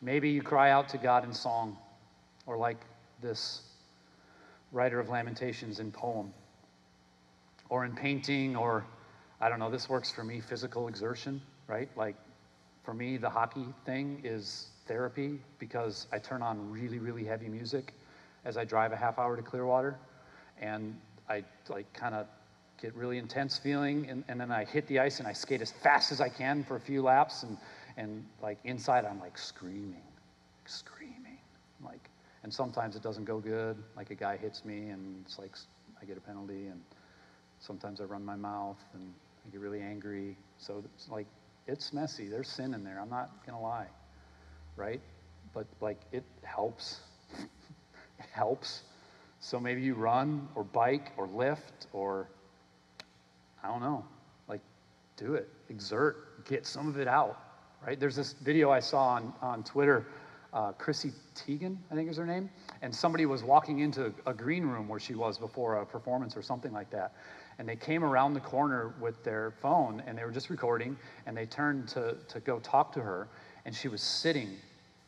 [0.01, 1.77] Maybe you cry out to God in song,
[2.45, 2.77] or like
[3.21, 3.61] this
[4.71, 6.33] writer of Lamentations in poem,
[7.69, 8.85] or in painting, or
[9.41, 11.89] I don't know, this works for me, physical exertion, right?
[11.95, 12.15] Like
[12.83, 17.93] for me, the hockey thing is therapy because I turn on really, really heavy music
[18.45, 19.97] as I drive a half hour to Clearwater.
[20.61, 20.95] And
[21.29, 22.27] I like kind of
[22.81, 25.71] get really intense feeling, and, and then I hit the ice and I skate as
[25.71, 27.57] fast as I can for a few laps, and
[27.97, 30.03] and like inside I'm like screaming,
[30.65, 31.39] screaming,
[31.83, 32.09] like,
[32.43, 33.77] and sometimes it doesn't go good.
[33.95, 35.55] Like a guy hits me, and it's like
[36.01, 36.81] I get a penalty, and
[37.59, 39.13] sometimes I run my mouth, and
[39.45, 40.37] I get really angry.
[40.57, 41.27] So it's like
[41.67, 42.27] it's messy.
[42.27, 42.99] There's sin in there.
[43.01, 43.87] I'm not gonna lie,
[44.75, 45.01] right?
[45.53, 46.99] But like it helps.
[47.39, 48.83] it helps
[49.45, 52.27] so maybe you run or bike or lift or,
[53.63, 54.03] I don't know,
[54.47, 54.61] like
[55.17, 57.39] do it, exert, get some of it out,
[57.85, 57.99] right?
[57.99, 60.07] There's this video I saw on, on Twitter.
[60.51, 62.49] Uh, Chrissy Teigen, I think is her name,
[62.81, 66.41] and somebody was walking into a green room where she was before a performance or
[66.41, 67.13] something like that.
[67.59, 71.37] And they came around the corner with their phone and they were just recording, and
[71.37, 73.27] they turned to, to go talk to her,
[73.65, 74.55] and she was sitting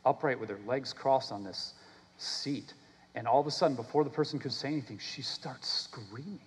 [0.06, 1.74] upright with her legs crossed on this
[2.18, 2.76] seat.
[3.18, 6.40] And all of a sudden, before the person could say anything, she starts screaming.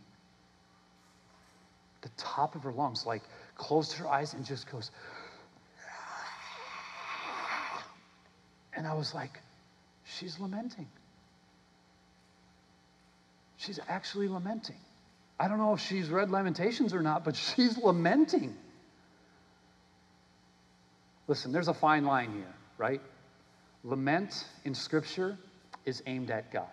[2.02, 3.22] The top of her lungs, like
[3.56, 4.92] closed her eyes and just goes,
[8.72, 9.40] and I was like,
[10.04, 10.86] she's lamenting.
[13.56, 14.78] She's actually lamenting.
[15.40, 18.56] I don't know if she's read Lamentations or not, but she's lamenting.
[21.26, 23.00] Listen, there's a fine line here, right?
[23.82, 25.36] Lament in Scripture
[25.84, 26.68] is aimed at God.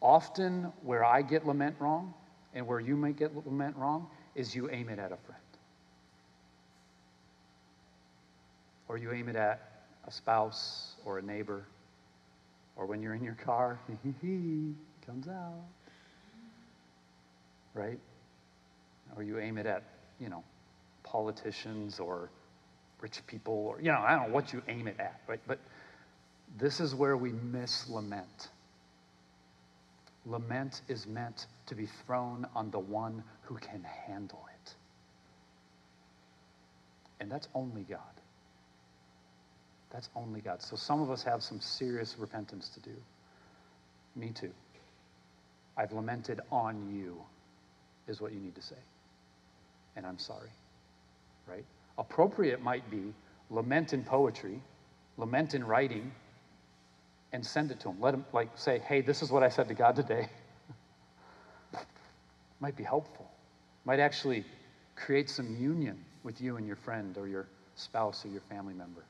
[0.00, 2.14] Often, where I get lament wrong
[2.54, 5.40] and where you may get lament wrong is you aim it at a friend.
[8.88, 11.66] Or you aim it at a spouse or a neighbor.
[12.76, 13.78] Or when you're in your car,
[15.06, 15.64] comes out.
[17.74, 18.00] Right?
[19.16, 19.82] Or you aim it at,
[20.18, 20.42] you know,
[21.02, 22.30] politicians or
[23.00, 25.40] rich people or, you know, I don't know what you aim it at, right?
[25.46, 25.58] But
[26.58, 28.48] this is where we miss lament.
[30.26, 34.74] Lament is meant to be thrown on the one who can handle it.
[37.20, 38.00] And that's only God.
[39.90, 40.62] That's only God.
[40.62, 42.96] So some of us have some serious repentance to do.
[44.16, 44.52] Me too.
[45.76, 47.16] I've lamented on you,
[48.06, 48.76] is what you need to say.
[49.96, 50.50] And I'm sorry,
[51.46, 51.64] right?
[51.98, 53.14] Appropriate might be
[53.50, 54.60] lament in poetry,
[55.16, 56.12] lament in writing,
[57.32, 58.00] and send it to him.
[58.00, 60.28] Let him, like, say, hey, this is what I said to God today.
[62.60, 63.30] might be helpful.
[63.84, 64.44] Might actually
[64.96, 69.04] create some union with you and your friend or your spouse or your family member.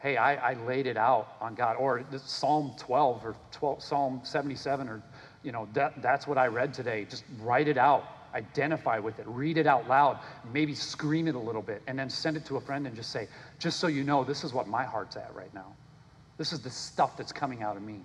[0.00, 1.76] Hey, I, I laid it out on God.
[1.76, 5.02] Or Psalm 12 or 12, Psalm 77 or,
[5.42, 7.04] you know, that, that's what I read today.
[7.10, 8.04] Just write it out.
[8.34, 9.26] Identify with it.
[9.26, 10.20] Read it out loud.
[10.52, 11.82] Maybe scream it a little bit.
[11.88, 13.26] And then send it to a friend and just say,
[13.58, 15.74] just so you know, this is what my heart's at right now.
[16.38, 18.00] This is the stuff that's coming out of me.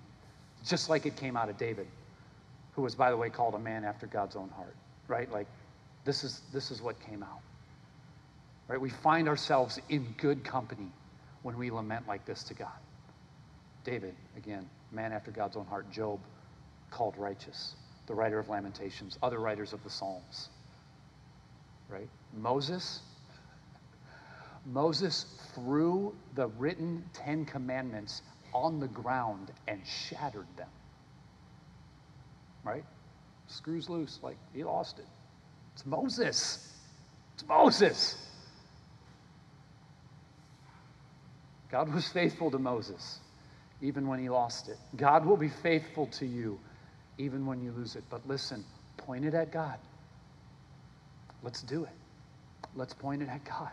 [0.66, 1.86] Just like it came out of David,
[2.72, 4.74] who was, by the way, called a man after God's own heart,
[5.08, 5.30] right?
[5.30, 5.46] Like,
[6.04, 7.40] this is, this is what came out.
[8.66, 8.80] Right?
[8.80, 10.90] We find ourselves in good company
[11.42, 12.72] when we lament like this to God.
[13.84, 15.90] David, again, man after God's own heart.
[15.90, 16.18] Job,
[16.90, 17.74] called righteous.
[18.06, 19.18] The writer of Lamentations.
[19.22, 20.48] Other writers of the Psalms.
[21.90, 22.08] Right?
[22.34, 23.00] Moses,
[24.66, 30.68] Moses threw the written Ten Commandments on the ground and shattered them.
[32.64, 32.84] Right?
[33.48, 35.06] Screws loose, like he lost it.
[35.74, 36.72] It's Moses.
[37.34, 38.16] It's Moses.
[41.70, 43.18] God was faithful to Moses,
[43.82, 44.78] even when he lost it.
[44.96, 46.58] God will be faithful to you,
[47.18, 48.04] even when you lose it.
[48.08, 48.64] But listen,
[48.96, 49.78] point it at God.
[51.42, 51.90] Let's do it.
[52.76, 53.70] Let's point it at God.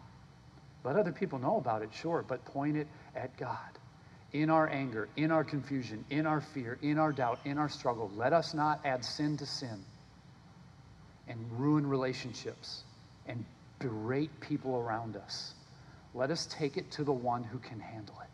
[0.83, 3.57] Let other people know about it, sure, but point it at God.
[4.33, 8.09] In our anger, in our confusion, in our fear, in our doubt, in our struggle,
[8.15, 9.83] let us not add sin to sin
[11.27, 12.83] and ruin relationships
[13.27, 13.43] and
[13.79, 15.53] berate people around us.
[16.13, 18.29] Let us take it to the one who can handle it.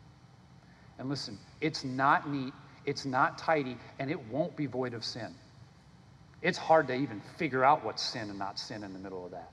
[0.98, 2.52] And listen, it's not neat,
[2.84, 5.34] it's not tidy, and it won't be void of sin.
[6.42, 9.32] It's hard to even figure out what's sin and not sin in the middle of
[9.32, 9.50] that.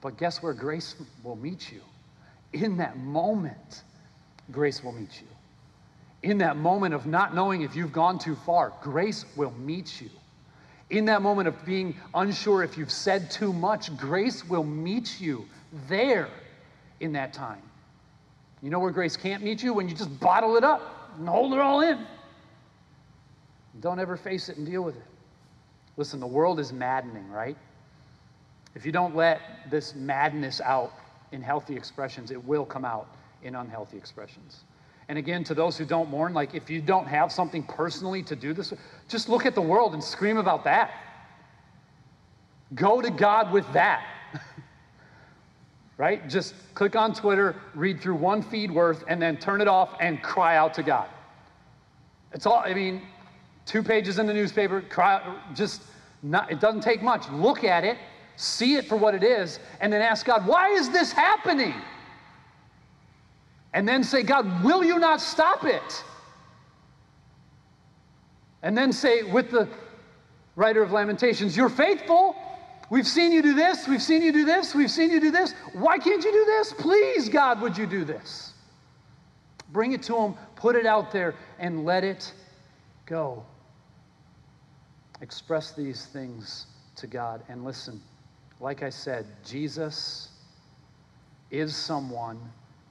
[0.00, 1.82] But guess where grace will meet you?
[2.52, 3.82] In that moment,
[4.50, 5.26] grace will meet you.
[6.22, 10.10] In that moment of not knowing if you've gone too far, grace will meet you.
[10.90, 15.46] In that moment of being unsure if you've said too much, grace will meet you
[15.88, 16.28] there
[17.00, 17.62] in that time.
[18.62, 19.72] You know where grace can't meet you?
[19.72, 22.06] When you just bottle it up and hold it all in.
[23.80, 25.02] Don't ever face it and deal with it.
[25.96, 27.56] Listen, the world is maddening, right?
[28.74, 29.40] If you don't let
[29.70, 30.92] this madness out
[31.32, 33.08] in healthy expressions, it will come out
[33.42, 34.64] in unhealthy expressions.
[35.08, 38.36] And again, to those who don't mourn, like if you don't have something personally to
[38.36, 38.72] do this,
[39.08, 40.92] just look at the world and scream about that.
[42.74, 44.06] Go to God with that.
[45.98, 46.28] right?
[46.28, 50.22] Just click on Twitter, read through one feed worth, and then turn it off and
[50.22, 51.08] cry out to God.
[52.32, 53.02] It's all, I mean,
[53.66, 55.82] two pages in the newspaper, cry, just
[56.22, 57.28] not, it doesn't take much.
[57.30, 57.98] Look at it,
[58.36, 61.74] see it for what it is, and then ask God, why is this happening?
[63.74, 66.04] And then say, God, will you not stop it?
[68.62, 69.68] And then say, with the
[70.56, 72.36] writer of Lamentations, you're faithful.
[72.90, 75.54] We've seen you do this, we've seen you do this, we've seen you do this.
[75.72, 76.74] Why can't you do this?
[76.74, 78.52] Please, God, would you do this?
[79.72, 82.30] Bring it to Him, put it out there, and let it
[83.06, 83.42] go.
[85.22, 86.66] Express these things
[86.96, 87.42] to God.
[87.48, 88.02] And listen,
[88.62, 90.28] like I said, Jesus
[91.50, 92.38] is someone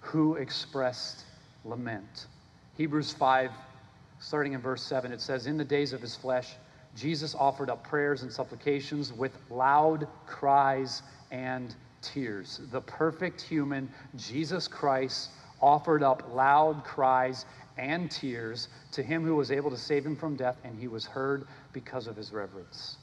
[0.01, 1.23] who expressed
[1.63, 2.27] lament.
[2.75, 3.51] Hebrews 5,
[4.19, 6.55] starting in verse 7, it says, In the days of his flesh,
[6.93, 12.59] Jesus offered up prayers and supplications with loud cries and tears.
[12.73, 15.29] The perfect human, Jesus Christ,
[15.61, 17.45] offered up loud cries
[17.77, 21.05] and tears to him who was able to save him from death, and he was
[21.05, 22.97] heard because of his reverence.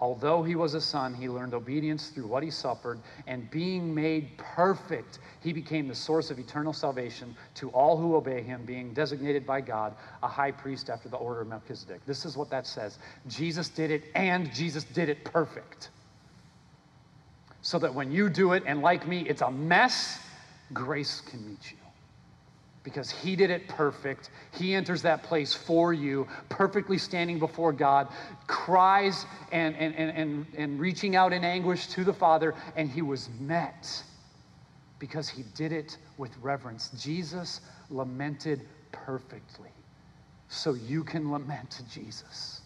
[0.00, 4.36] Although he was a son, he learned obedience through what he suffered, and being made
[4.38, 9.44] perfect, he became the source of eternal salvation to all who obey him, being designated
[9.44, 12.04] by God a high priest after the order of Melchizedek.
[12.06, 15.90] This is what that says Jesus did it, and Jesus did it perfect.
[17.62, 20.20] So that when you do it, and like me, it's a mess,
[20.72, 21.77] grace can meet you
[22.88, 24.30] because he did it perfect.
[24.54, 28.08] He enters that place for you, perfectly standing before God,
[28.46, 33.02] cries and, and, and, and, and reaching out in anguish to the Father, and he
[33.02, 34.02] was met
[34.98, 36.88] because he did it with reverence.
[36.96, 37.60] Jesus
[37.90, 39.70] lamented perfectly,
[40.48, 42.57] so you can lament to Jesus.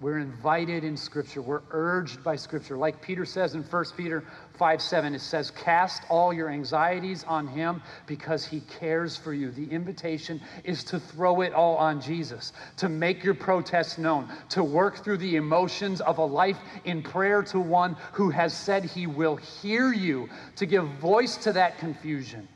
[0.00, 1.42] We're invited in Scripture.
[1.42, 2.78] We're urged by Scripture.
[2.78, 4.24] Like Peter says in 1 Peter
[4.54, 9.50] 5 7, it says, Cast all your anxieties on him because he cares for you.
[9.50, 14.64] The invitation is to throw it all on Jesus, to make your protests known, to
[14.64, 19.06] work through the emotions of a life in prayer to one who has said he
[19.06, 22.48] will hear you, to give voice to that confusion.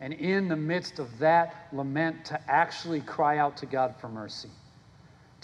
[0.00, 4.50] And in the midst of that lament, to actually cry out to God for mercy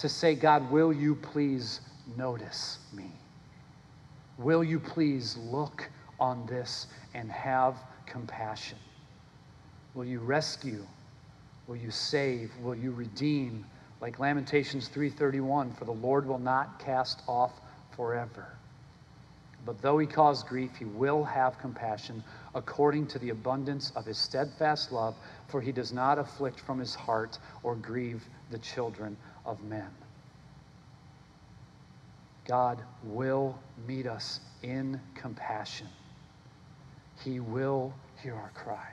[0.01, 1.83] to say, God, will you please
[2.17, 3.13] notice me?
[4.39, 7.77] Will you please look on this and have
[8.07, 8.79] compassion?
[9.95, 10.87] Will you rescue?
[11.67, 12.51] Will you save?
[12.63, 13.67] Will you redeem?
[14.01, 17.53] Like Lamentations 3:31, for the Lord will not cast off
[17.95, 18.47] forever.
[19.67, 22.25] But though he cause grief, he will have compassion
[22.55, 25.15] according to the abundance of his steadfast love,
[25.49, 29.91] for he does not afflict from his heart or grieve the children of men.
[32.47, 35.89] God will meet us in compassion.
[37.25, 38.89] He will hear our cry.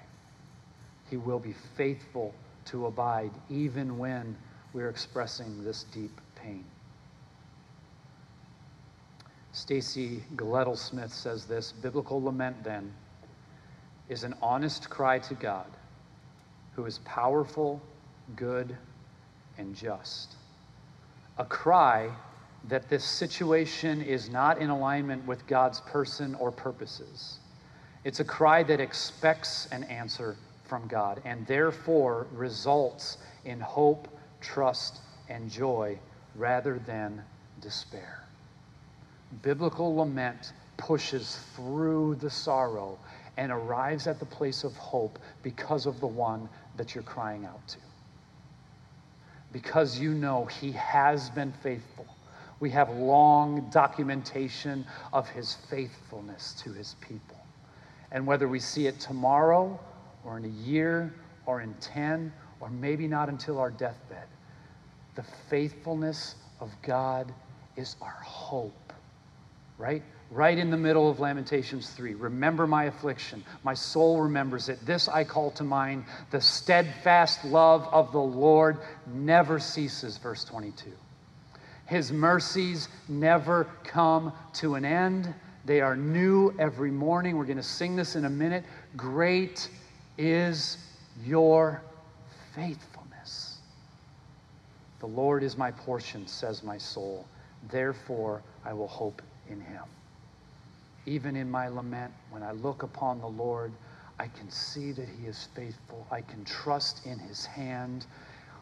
[1.10, 2.34] He will be faithful
[2.66, 4.36] to abide even when
[4.74, 6.64] we're expressing this deep pain.
[9.54, 12.94] Stacy Gledel Smith says this Biblical lament, then,
[14.10, 15.66] is an honest cry to God
[16.76, 17.82] who is powerful,
[18.36, 18.78] good,
[19.58, 20.36] and just
[21.38, 22.10] a cry
[22.68, 27.40] that this situation is not in alignment with God's person or purposes.
[28.04, 34.08] It's a cry that expects an answer from God and therefore results in hope,
[34.42, 35.00] trust,
[35.30, 35.98] and joy
[36.36, 37.22] rather than
[37.62, 38.24] despair.
[39.42, 42.98] Biblical lament pushes through the sorrow
[43.38, 47.66] and arrives at the place of hope because of the one that you're crying out
[47.68, 47.78] to
[49.52, 52.06] because you know He has been faithful.
[52.60, 57.38] We have long documentation of His faithfulness to His people.
[58.12, 59.80] And whether we see it tomorrow
[60.24, 61.14] or in a year
[61.46, 64.28] or in 10 or maybe not until our deathbed,
[65.16, 67.34] the faithfulness of God
[67.76, 68.94] is our hope,
[69.78, 70.04] right?
[70.32, 72.16] Right in the middle of Lamentations 3.
[72.16, 73.44] Remember my affliction.
[73.64, 74.86] My soul remembers it.
[74.86, 76.06] This I call to mind.
[76.32, 80.92] The steadfast love of the Lord never ceases, verse 22.
[81.86, 85.34] His mercies never come to an end.
[85.66, 87.38] They are new every morning.
[87.38, 88.66] We're going to sing this in a minute.
[88.96, 89.70] Great
[90.18, 90.78] is
[91.26, 91.82] your
[92.54, 93.60] faithfulness.
[95.00, 97.26] The Lord is my portion, says my soul.
[97.70, 99.84] Therefore, I will hope in him.
[101.08, 103.72] Even in my lament, when I look upon the Lord,
[104.20, 106.06] I can see that He is faithful.
[106.12, 108.06] I can trust in His hand.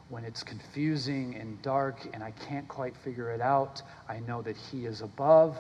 [0.10, 4.56] When it's confusing and dark and I can't quite figure it out, I know that
[4.56, 5.58] He is above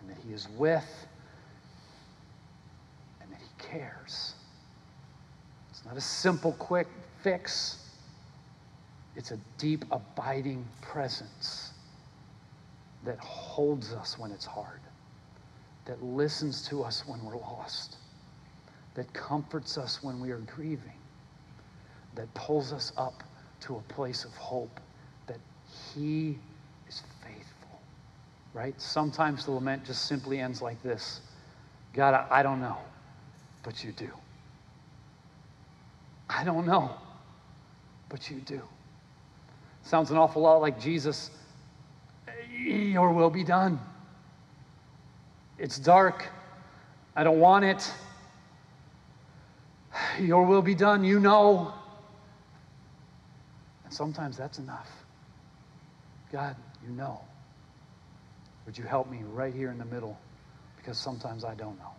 [0.00, 1.06] and that He is with
[3.20, 4.34] and that He cares.
[5.70, 6.88] It's not a simple, quick
[7.22, 7.78] fix,
[9.14, 11.70] it's a deep, abiding presence
[13.04, 14.80] that holds us when it's hard
[15.86, 17.96] that listens to us when we're lost,
[18.94, 20.92] that comforts us when we are grieving,
[22.14, 23.22] that pulls us up
[23.60, 24.80] to a place of hope
[25.26, 25.38] that
[25.94, 26.38] He
[26.88, 27.80] is faithful,
[28.52, 28.78] right?
[28.80, 31.20] Sometimes the lament just simply ends like this
[31.92, 32.76] God, I, I don't know,
[33.62, 34.10] but you do.
[36.28, 36.90] I don't know,
[38.08, 38.60] but you do.
[39.82, 41.30] Sounds an awful lot like Jesus.
[42.58, 43.78] Your will be done.
[45.58, 46.28] It's dark.
[47.14, 47.90] I don't want it.
[50.20, 51.72] Your will be done, you know.
[53.84, 54.90] And sometimes that's enough.
[56.30, 57.20] God, you know.
[58.66, 60.18] Would you help me right here in the middle?
[60.76, 61.92] Because sometimes I don't know.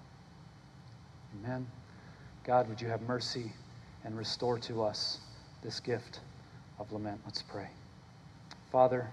[1.40, 1.66] Amen.
[2.44, 3.52] God, would you have mercy
[4.04, 5.20] and restore to us
[5.64, 6.20] this gift
[6.78, 7.20] of lament?
[7.26, 7.68] Let's pray.
[8.72, 9.10] Father,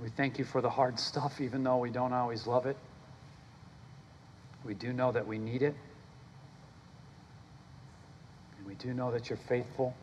[0.00, 2.76] we thank you for the hard stuff, even though we don't always love it.
[4.64, 5.74] We do know that we need it.
[8.58, 9.94] And we do know that you're faithful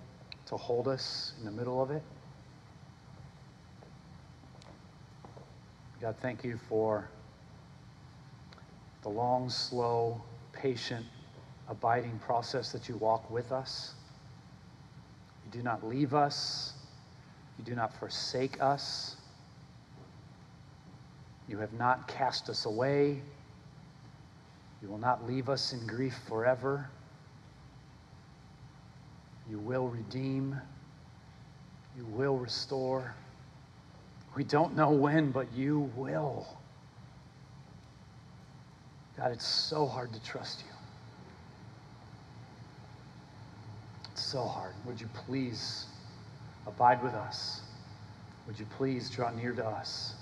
[0.48, 2.02] to hold us in the middle of it.
[6.02, 7.08] God, thank you for
[9.04, 10.22] the long, slow,
[10.52, 11.06] patient,
[11.70, 13.94] abiding process that you walk with us.
[15.46, 16.74] You do not leave us,
[17.58, 19.18] you do not forsake us.
[21.48, 23.22] You have not cast us away.
[24.82, 26.90] You will not leave us in grief forever.
[29.50, 30.60] You will redeem.
[31.98, 33.14] You will restore.
[34.36, 36.48] We don't know when, but you will.
[39.18, 40.74] God, it's so hard to trust you.
[44.12, 44.74] It's so hard.
[44.86, 45.86] Would you please
[46.66, 47.62] abide with us?
[48.48, 50.16] Would you please draw near to us?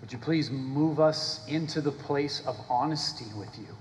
[0.00, 3.74] Would you please move us into the place of honesty with you,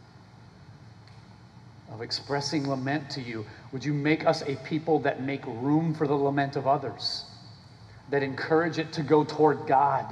[1.91, 3.45] of expressing lament to you?
[3.71, 7.25] Would you make us a people that make room for the lament of others,
[8.09, 10.05] that encourage it to go toward God?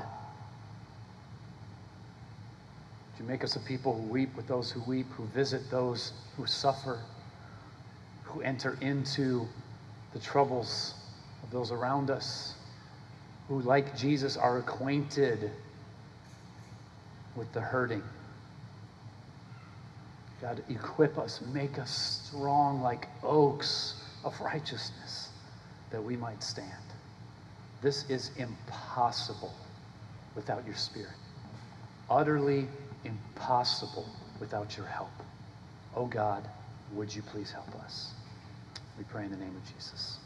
[3.11, 6.11] Would you make us a people who weep with those who weep, who visit those
[6.37, 6.99] who suffer,
[8.23, 9.47] who enter into
[10.13, 10.93] the troubles
[11.41, 12.53] of those around us,
[13.47, 15.51] who, like Jesus, are acquainted
[17.35, 18.03] with the hurting.
[20.41, 25.29] God, equip us, make us strong like oaks of righteousness
[25.91, 26.69] that we might stand.
[27.81, 29.53] This is impossible
[30.35, 31.15] without your Spirit.
[32.09, 32.67] Utterly
[33.03, 34.05] impossible
[34.39, 35.09] without your help.
[35.95, 36.47] Oh God,
[36.93, 38.11] would you please help us?
[38.97, 40.17] We pray in the name of Jesus.